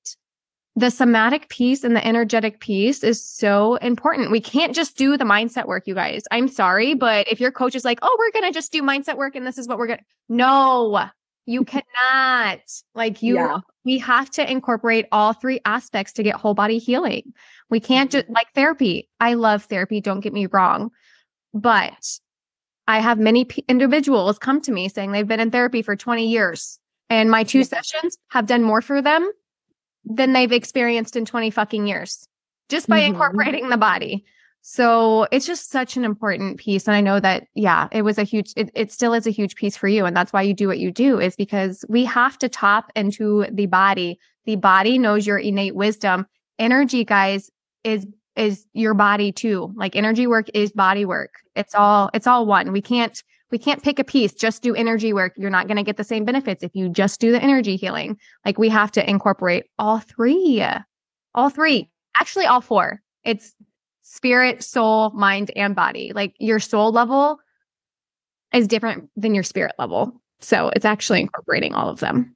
[0.76, 4.32] the somatic piece and the energetic piece is so important.
[4.32, 6.24] We can't just do the mindset work, you guys.
[6.32, 9.18] I'm sorry, but if your coach is like, "Oh, we're going to just do mindset
[9.18, 11.10] work and this is what we're going to." No.
[11.46, 12.60] You cannot.
[12.94, 13.60] Like you yeah.
[13.84, 17.34] we have to incorporate all three aspects to get whole body healing.
[17.70, 18.34] We can't just mm-hmm.
[18.34, 19.10] like therapy.
[19.20, 20.92] I love therapy, don't get me wrong.
[21.54, 22.20] But
[22.88, 26.28] I have many p- individuals come to me saying they've been in therapy for 20
[26.28, 26.80] years
[27.10, 27.66] and my two yeah.
[27.66, 29.30] sessions have done more for them
[30.06, 32.28] than they've experienced in 20 fucking years
[32.70, 33.14] just by mm-hmm.
[33.14, 34.26] incorporating the body.
[34.62, 36.88] So it's just such an important piece.
[36.88, 39.56] And I know that, yeah, it was a huge, it, it still is a huge
[39.56, 40.06] piece for you.
[40.06, 43.46] And that's why you do what you do is because we have to tap into
[43.52, 44.20] the body.
[44.46, 46.28] The body knows your innate wisdom.
[46.60, 47.50] Energy, guys,
[47.84, 48.06] is
[48.36, 49.74] is your body too.
[49.76, 51.34] Like energy work is body work.
[51.56, 52.72] It's all it's all one.
[52.72, 55.34] We can't we can't pick a piece, just do energy work.
[55.36, 58.18] You're not going to get the same benefits if you just do the energy healing.
[58.46, 60.66] Like we have to incorporate all three.
[61.36, 61.90] All three.
[62.18, 63.02] Actually all four.
[63.24, 63.54] It's
[64.02, 66.12] spirit, soul, mind, and body.
[66.14, 67.40] Like your soul level
[68.54, 70.22] is different than your spirit level.
[70.40, 72.36] So it's actually incorporating all of them.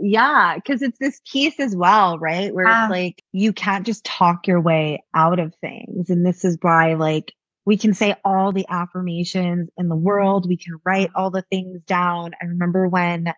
[0.00, 2.52] Yeah, because it's this piece as well, right?
[2.52, 6.08] Where it's like you can't just talk your way out of things.
[6.08, 7.32] And this is why, like,
[7.64, 11.80] we can say all the affirmations in the world, we can write all the things
[11.82, 12.32] down.
[12.40, 13.32] I remember when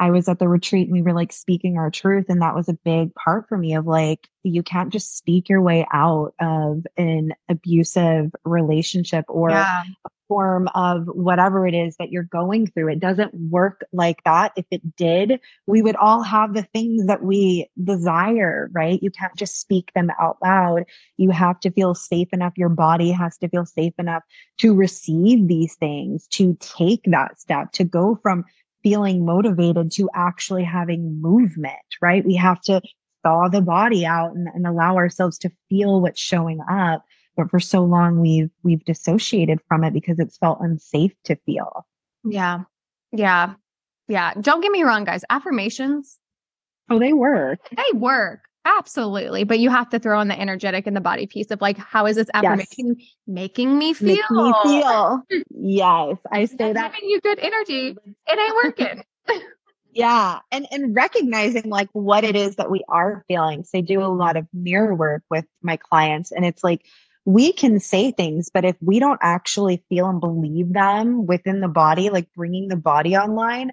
[0.00, 2.26] I was at the retreat and we were like speaking our truth.
[2.28, 5.60] And that was a big part for me of like, you can't just speak your
[5.60, 9.82] way out of an abusive relationship or yeah.
[10.04, 12.90] a form of whatever it is that you're going through.
[12.90, 14.52] It doesn't work like that.
[14.56, 19.02] If it did, we would all have the things that we desire, right?
[19.02, 20.84] You can't just speak them out loud.
[21.16, 22.52] You have to feel safe enough.
[22.56, 24.22] Your body has to feel safe enough
[24.58, 28.44] to receive these things, to take that step, to go from
[28.82, 32.24] feeling motivated to actually having movement, right?
[32.24, 32.80] We have to
[33.22, 37.04] thaw the body out and, and allow ourselves to feel what's showing up.
[37.36, 41.86] But for so long we've we've dissociated from it because it's felt unsafe to feel.
[42.24, 42.60] Yeah.
[43.12, 43.54] Yeah.
[44.08, 44.34] Yeah.
[44.40, 45.24] Don't get me wrong, guys.
[45.30, 46.18] Affirmations.
[46.90, 47.60] Oh, they work.
[47.70, 48.40] They work.
[48.64, 49.44] Absolutely.
[49.44, 52.06] But you have to throw in the energetic and the body piece of like, how
[52.06, 53.08] is this affirmation yes.
[53.26, 54.16] making me feel?
[54.30, 55.22] Make me feel.
[55.50, 56.16] yes.
[56.32, 56.92] I say that.
[56.92, 57.96] Giving you good energy.
[58.26, 59.04] It ain't working.
[59.92, 60.40] yeah.
[60.52, 63.64] And and recognizing like what it is that we are feeling.
[63.64, 66.30] So I do a lot of mirror work with my clients.
[66.30, 66.84] And it's like
[67.24, 71.68] we can say things, but if we don't actually feel and believe them within the
[71.68, 73.70] body, like bringing the body online,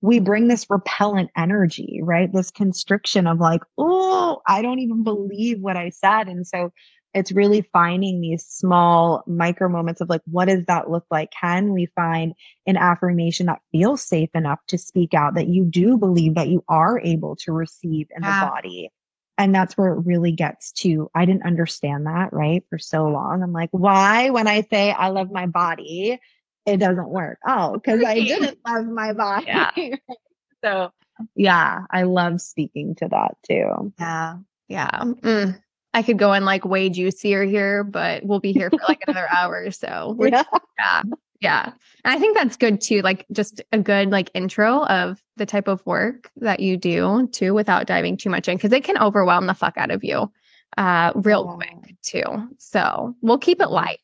[0.00, 2.32] we bring this repellent energy, right?
[2.32, 6.28] This constriction of like, oh, I don't even believe what I said.
[6.28, 6.72] And so
[7.14, 11.30] it's really finding these small micro moments of like, what does that look like?
[11.32, 12.34] Can we find
[12.66, 16.62] an affirmation that feels safe enough to speak out that you do believe that you
[16.68, 18.90] are able to receive in the body?
[19.38, 21.10] And that's where it really gets to.
[21.14, 22.62] I didn't understand that, right?
[22.70, 23.42] For so long.
[23.42, 26.20] I'm like, why, when I say I love my body,
[26.68, 27.38] it doesn't work.
[27.46, 29.46] Oh, because I didn't love my body.
[29.46, 29.70] Yeah.
[30.64, 30.90] so
[31.34, 33.92] yeah, I love speaking to that too.
[33.98, 34.36] Yeah.
[34.68, 34.90] Yeah.
[35.02, 35.60] Mm.
[35.94, 39.26] I could go in like way juicier here, but we'll be here for like another
[39.34, 39.70] hour.
[39.70, 40.44] So Yeah.
[40.78, 41.02] yeah.
[41.40, 41.72] Yeah.
[42.04, 43.00] And I think that's good too.
[43.02, 47.54] Like just a good like intro of the type of work that you do too
[47.54, 50.30] without diving too much in because it can overwhelm the fuck out of you
[50.76, 51.68] uh real Yeah.
[51.68, 52.48] quick too.
[52.58, 53.98] So we'll keep it light.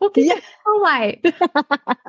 [0.00, 0.36] We'll keep Yeah.
[0.36, 1.34] it so light.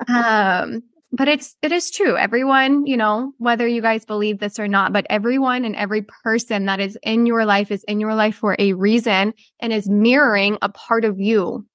[0.09, 4.67] um but it's it is true everyone you know whether you guys believe this or
[4.67, 8.35] not but everyone and every person that is in your life is in your life
[8.35, 11.65] for a reason and is mirroring a part of you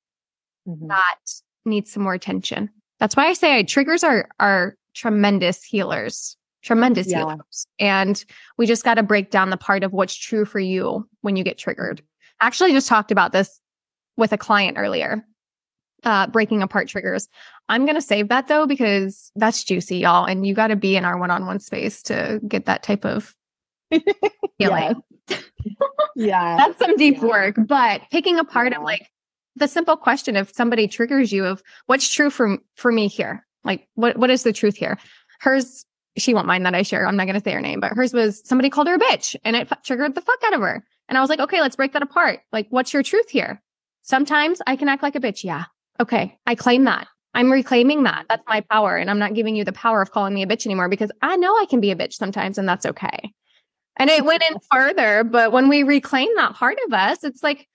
[0.68, 0.88] Mhm.
[0.88, 1.18] that
[1.64, 2.68] needs some more attention
[3.00, 7.18] that's why i say triggers are are tremendous healers tremendous Yeah.
[7.20, 8.24] healers and
[8.58, 11.42] we just got to break down the part of what's true for you when you
[11.44, 12.02] get triggered
[12.40, 13.60] I actually just talked about this
[14.16, 15.24] with a client earlier
[16.05, 17.28] uh, breaking apart triggers.
[17.68, 20.24] I'm going to save that though, because that's juicy, y'all.
[20.24, 23.05] And you got to be in our one on one space to get that type
[23.05, 23.34] of
[24.59, 25.03] healing.
[26.14, 26.57] Yeah.
[26.59, 27.26] That's some deep Yeah.
[27.28, 27.57] work.
[27.66, 28.78] But picking apart Yeah.
[28.78, 29.09] of like
[29.57, 33.46] the simple question if somebody triggers you of what's true for, for me here?
[33.64, 34.98] Like, what, what is the truth here?
[35.40, 35.86] Hers,
[36.18, 37.07] she won't mind that I share.
[37.07, 39.36] I'm not going to say her name, but hers was somebody called her a bitch
[39.44, 40.84] and it f- triggered the fuck out of her.
[41.09, 42.40] And I was like, okay, let's break that apart.
[42.53, 43.62] Like, what's your truth here?
[44.03, 45.44] Sometimes I can act like a bitch.
[45.44, 45.64] Yeah.
[46.01, 46.38] Okay.
[46.47, 47.09] I claim that.
[47.34, 48.26] I'm reclaiming that.
[48.28, 48.97] That's my power.
[48.97, 51.36] And I'm not giving you the power of calling me a bitch anymore because I
[51.36, 53.32] know I can be a bitch sometimes and that's okay.
[53.97, 55.24] And it went in further.
[55.24, 57.66] But when we reclaim that part of us, it's like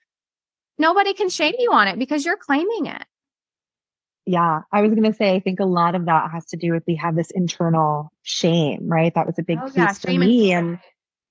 [0.78, 3.02] nobody can shame you on it because you're claiming it.
[4.26, 4.60] Yeah.
[4.72, 6.84] I was going to say, I think a lot of that has to do with
[6.86, 9.12] we have this internal shame, right?
[9.14, 10.52] That was a big Oh, piece yeah, for shame and me.
[10.52, 10.78] And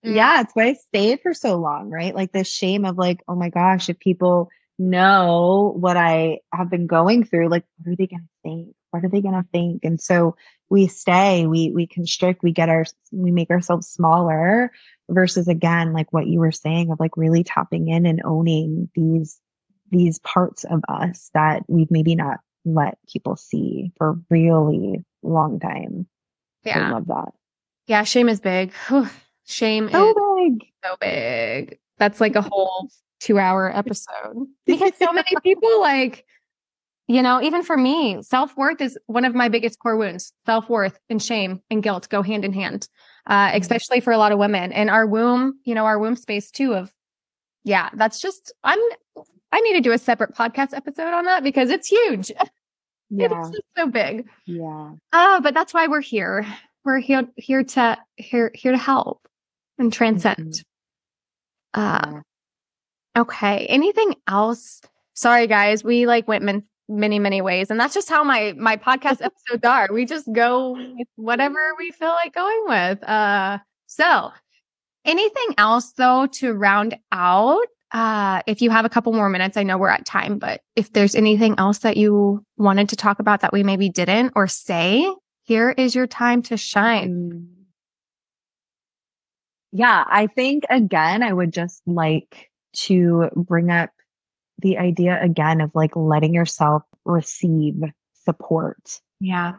[0.05, 0.15] Mm.
[0.15, 2.13] yeah, it's why I stayed for so long, right?
[2.13, 4.47] Like this shame of like, oh my gosh, if people
[4.79, 8.75] know what I have been going through, like, what are they going to think?
[8.91, 9.83] What are they going to think?
[9.83, 10.35] And so
[10.69, 14.71] we stay, we, we constrict, we get our, we make ourselves smaller
[15.09, 19.39] versus again, like what you were saying of like really tapping in and owning these,
[19.91, 26.07] these parts of us that we've maybe not let people see for really long time.
[26.63, 26.87] Yeah.
[26.87, 27.33] I love that.
[27.87, 28.03] Yeah.
[28.03, 28.73] Shame is big.
[29.45, 30.15] Shame So is
[30.59, 30.67] big.
[30.83, 31.79] so big.
[31.97, 36.25] That's like a whole two hour episode because so many people like,
[37.07, 40.33] you know, even for me, self worth is one of my biggest core wounds.
[40.45, 42.87] Self worth and shame and guilt go hand in hand,
[43.25, 46.51] uh, especially for a lot of women and our womb, you know, our womb space
[46.51, 46.91] too of,
[47.63, 48.79] yeah, that's just, I'm,
[49.51, 52.31] I need to do a separate podcast episode on that because it's huge.
[53.09, 53.39] Yeah.
[53.39, 54.27] It's just so big.
[54.45, 54.91] Yeah.
[55.13, 56.45] Oh, but that's why we're here.
[56.83, 59.25] We're here here to here here to help
[59.77, 60.61] and transcend.
[61.73, 62.21] Uh, Yeah.
[63.17, 63.65] Okay.
[63.67, 64.81] Anything else?
[65.13, 65.83] Sorry, guys.
[65.83, 69.63] We like went man- many many ways, and that's just how my my podcast episodes
[69.65, 69.89] are.
[69.91, 73.03] We just go with whatever we feel like going with.
[73.03, 74.31] Uh, so
[75.05, 77.65] anything else though to round out?
[77.93, 80.91] Uh, if you have a couple more minutes, I know we're at time, but if
[80.91, 85.09] there's anything else that you wanted to talk about that we maybe didn't or say,
[85.43, 87.31] here is your time to shine.
[87.31, 87.57] Mm.
[89.71, 93.89] Yeah, I think again, I would just like to bring up
[94.59, 97.75] the idea again of like letting yourself receive
[98.25, 99.53] support, Yeah.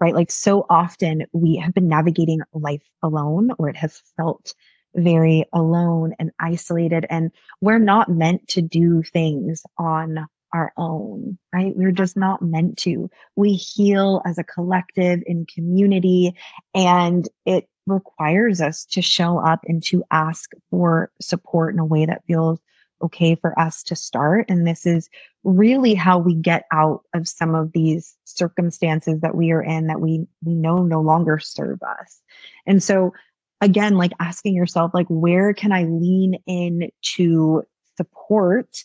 [0.00, 0.14] right?
[0.14, 4.54] Like so often we have been navigating life alone or it has felt
[4.94, 7.30] very alone and isolated and
[7.60, 11.76] we're not meant to do things on our own, right?
[11.76, 13.10] We're just not meant to.
[13.36, 16.34] We heal as a collective in community
[16.74, 22.06] and it requires us to show up and to ask for support in a way
[22.06, 22.60] that feels
[23.02, 24.46] okay for us to start.
[24.48, 25.08] And this is
[25.44, 30.00] really how we get out of some of these circumstances that we are in that
[30.00, 32.20] we, we know no longer serve us.
[32.66, 33.12] And so
[33.60, 37.62] again, like asking yourself, like, where can I lean in to
[37.96, 38.84] support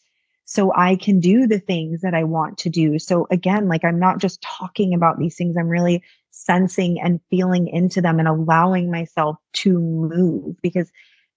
[0.53, 2.99] so I can do the things that I want to do?
[2.99, 5.57] So again, like, I'm not just talking about these things.
[5.57, 10.91] I'm really sensing and feeling into them and allowing myself to move because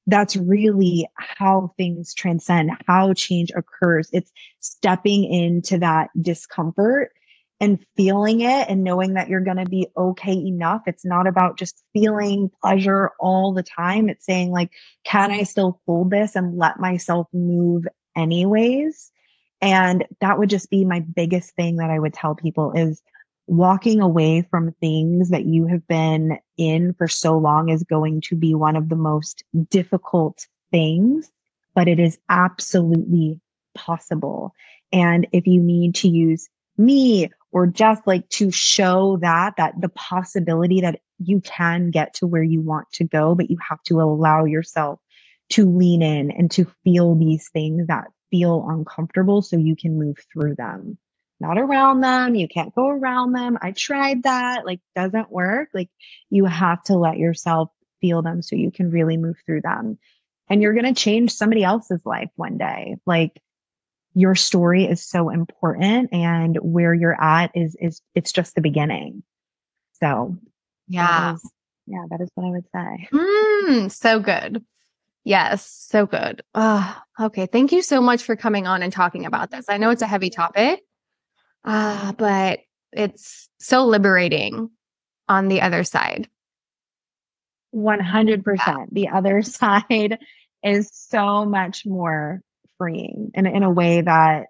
[0.06, 4.10] that's really how things transcend, how change occurs.
[4.12, 7.12] It's stepping into that discomfort
[7.58, 10.82] and feeling it and knowing that you're going to be okay enough.
[10.86, 14.10] It's not about just feeling pleasure all the time.
[14.10, 14.72] It's saying like,
[15.04, 17.86] can I still hold this and let myself move
[18.16, 19.10] anyways?
[19.60, 23.02] And that would just be my biggest thing that I would tell people is
[23.46, 28.36] walking away from things that you have been in for so long is going to
[28.36, 31.30] be one of the most difficult things,
[31.74, 33.40] but it is absolutely
[33.74, 34.52] possible.
[34.92, 39.88] And if you need to use me or just like to show that that the
[39.88, 44.00] possibility that you can get to where you want to go but you have to
[44.00, 45.00] allow yourself
[45.50, 50.16] to lean in and to feel these things that feel uncomfortable so you can move
[50.32, 50.98] through them.
[51.38, 52.34] Not around them.
[52.34, 53.58] You can't go around them.
[53.60, 54.64] I tried that.
[54.64, 55.68] Like doesn't work.
[55.74, 55.90] Like
[56.30, 57.70] you have to let yourself
[58.00, 59.98] feel them so you can really move through them.
[60.48, 62.96] And you're going to change somebody else's life one day.
[63.04, 63.40] Like
[64.14, 69.22] your story is so important and where you're at is is it's just the beginning.
[70.00, 70.38] So
[70.88, 71.06] yeah.
[71.06, 71.50] that is,
[71.86, 73.08] yeah that is what i would say.
[73.12, 74.64] Mm, so good
[75.26, 79.50] yes so good oh, okay thank you so much for coming on and talking about
[79.50, 80.80] this i know it's a heavy topic
[81.64, 82.60] uh, but
[82.92, 84.70] it's so liberating
[85.28, 86.28] on the other side
[87.74, 88.84] 100% yeah.
[88.90, 90.18] the other side
[90.62, 92.40] is so much more
[92.78, 94.46] freeing in, in a way that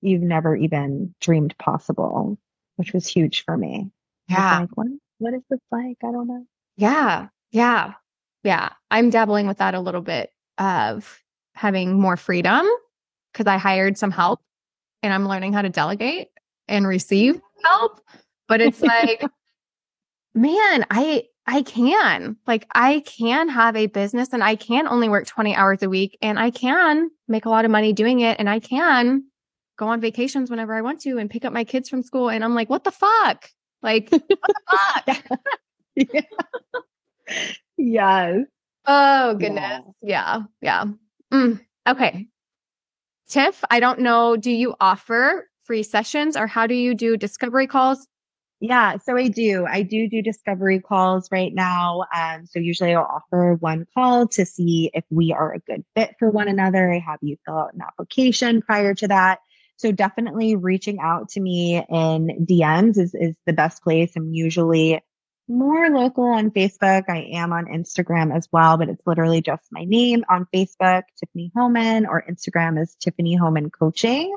[0.00, 2.38] you've never even dreamed possible,
[2.76, 3.90] which was huge for me.
[4.28, 4.60] Yeah.
[4.60, 4.86] Like, what,
[5.18, 5.98] what is this like?
[6.02, 6.44] I don't know.
[6.76, 7.28] Yeah.
[7.50, 7.94] Yeah.
[8.42, 8.70] Yeah.
[8.90, 11.22] I'm dabbling with that a little bit of
[11.54, 12.66] having more freedom
[13.32, 14.40] because I hired some help
[15.02, 16.28] and I'm learning how to delegate
[16.68, 18.00] and receive help.
[18.48, 19.22] But it's like,
[20.34, 22.36] man, I I can.
[22.46, 26.18] Like I can have a business and I can only work 20 hours a week
[26.20, 29.24] and I can make a lot of money doing it and I can
[29.76, 32.42] go on vacations whenever I want to and pick up my kids from school and
[32.42, 33.50] I'm like, what the fuck?
[33.82, 35.32] Like, what the
[36.06, 36.24] fuck?
[37.76, 38.36] yeah.
[38.36, 38.46] Yes.
[38.86, 39.82] Oh goodness.
[40.02, 40.42] Yeah.
[40.60, 40.84] Yeah.
[40.84, 40.92] yeah.
[41.32, 41.60] Mm.
[41.88, 42.28] Okay.
[43.28, 44.36] Tiff, I don't know.
[44.36, 48.06] Do you offer free sessions or how do you do discovery calls?
[48.60, 49.66] Yeah, so I do.
[49.68, 52.04] I do do discovery calls right now.
[52.14, 56.14] Um, so usually I'll offer one call to see if we are a good fit
[56.18, 56.90] for one another.
[56.90, 59.40] I have you fill out an application prior to that.
[59.76, 64.12] So definitely reaching out to me in DMs is, is the best place.
[64.16, 65.02] I'm usually
[65.48, 67.04] more local on Facebook.
[67.08, 71.52] I am on Instagram as well, but it's literally just my name on Facebook, Tiffany
[71.56, 74.34] Homan, or Instagram is Tiffany Homan Coaching.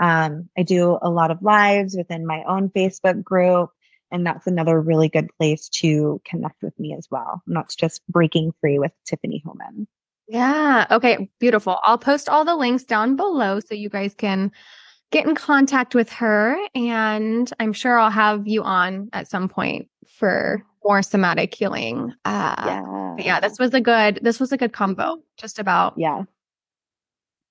[0.00, 3.70] Um, I do a lot of lives within my own Facebook group,
[4.10, 7.42] and that's another really good place to connect with me as well.
[7.46, 9.86] That's just breaking free with Tiffany Homan.
[10.28, 10.86] Yeah.
[10.90, 11.30] Okay.
[11.40, 11.78] Beautiful.
[11.82, 14.52] I'll post all the links down below so you guys can
[15.10, 16.56] get in contact with her.
[16.74, 22.14] And I'm sure I'll have you on at some point for more somatic healing.
[22.24, 23.16] Uh, yeah.
[23.18, 23.40] yeah.
[23.40, 26.24] This was a good, this was a good combo just about yeah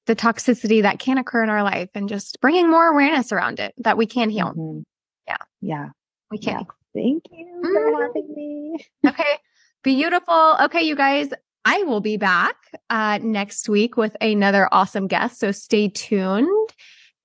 [0.08, 3.74] the toxicity that can occur in our life and just bringing more awareness around it
[3.78, 4.47] that we can heal.
[4.47, 4.80] Mm-hmm.
[5.28, 5.38] Yeah.
[5.62, 5.89] Yeah.
[6.32, 6.60] We can.
[6.60, 7.01] Yeah.
[7.01, 7.74] Thank you mm-hmm.
[7.74, 8.78] for having me.
[9.05, 9.38] okay.
[9.84, 10.55] Beautiful.
[10.64, 11.30] Okay, you guys,
[11.64, 12.55] I will be back
[12.89, 15.39] uh, next week with another awesome guest.
[15.39, 16.70] So stay tuned.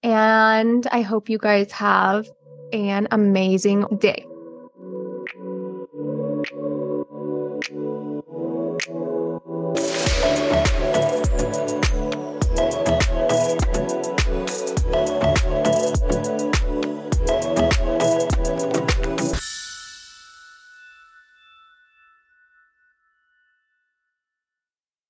[0.02, 2.28] And I hope you guys have
[2.72, 4.26] an amazing day.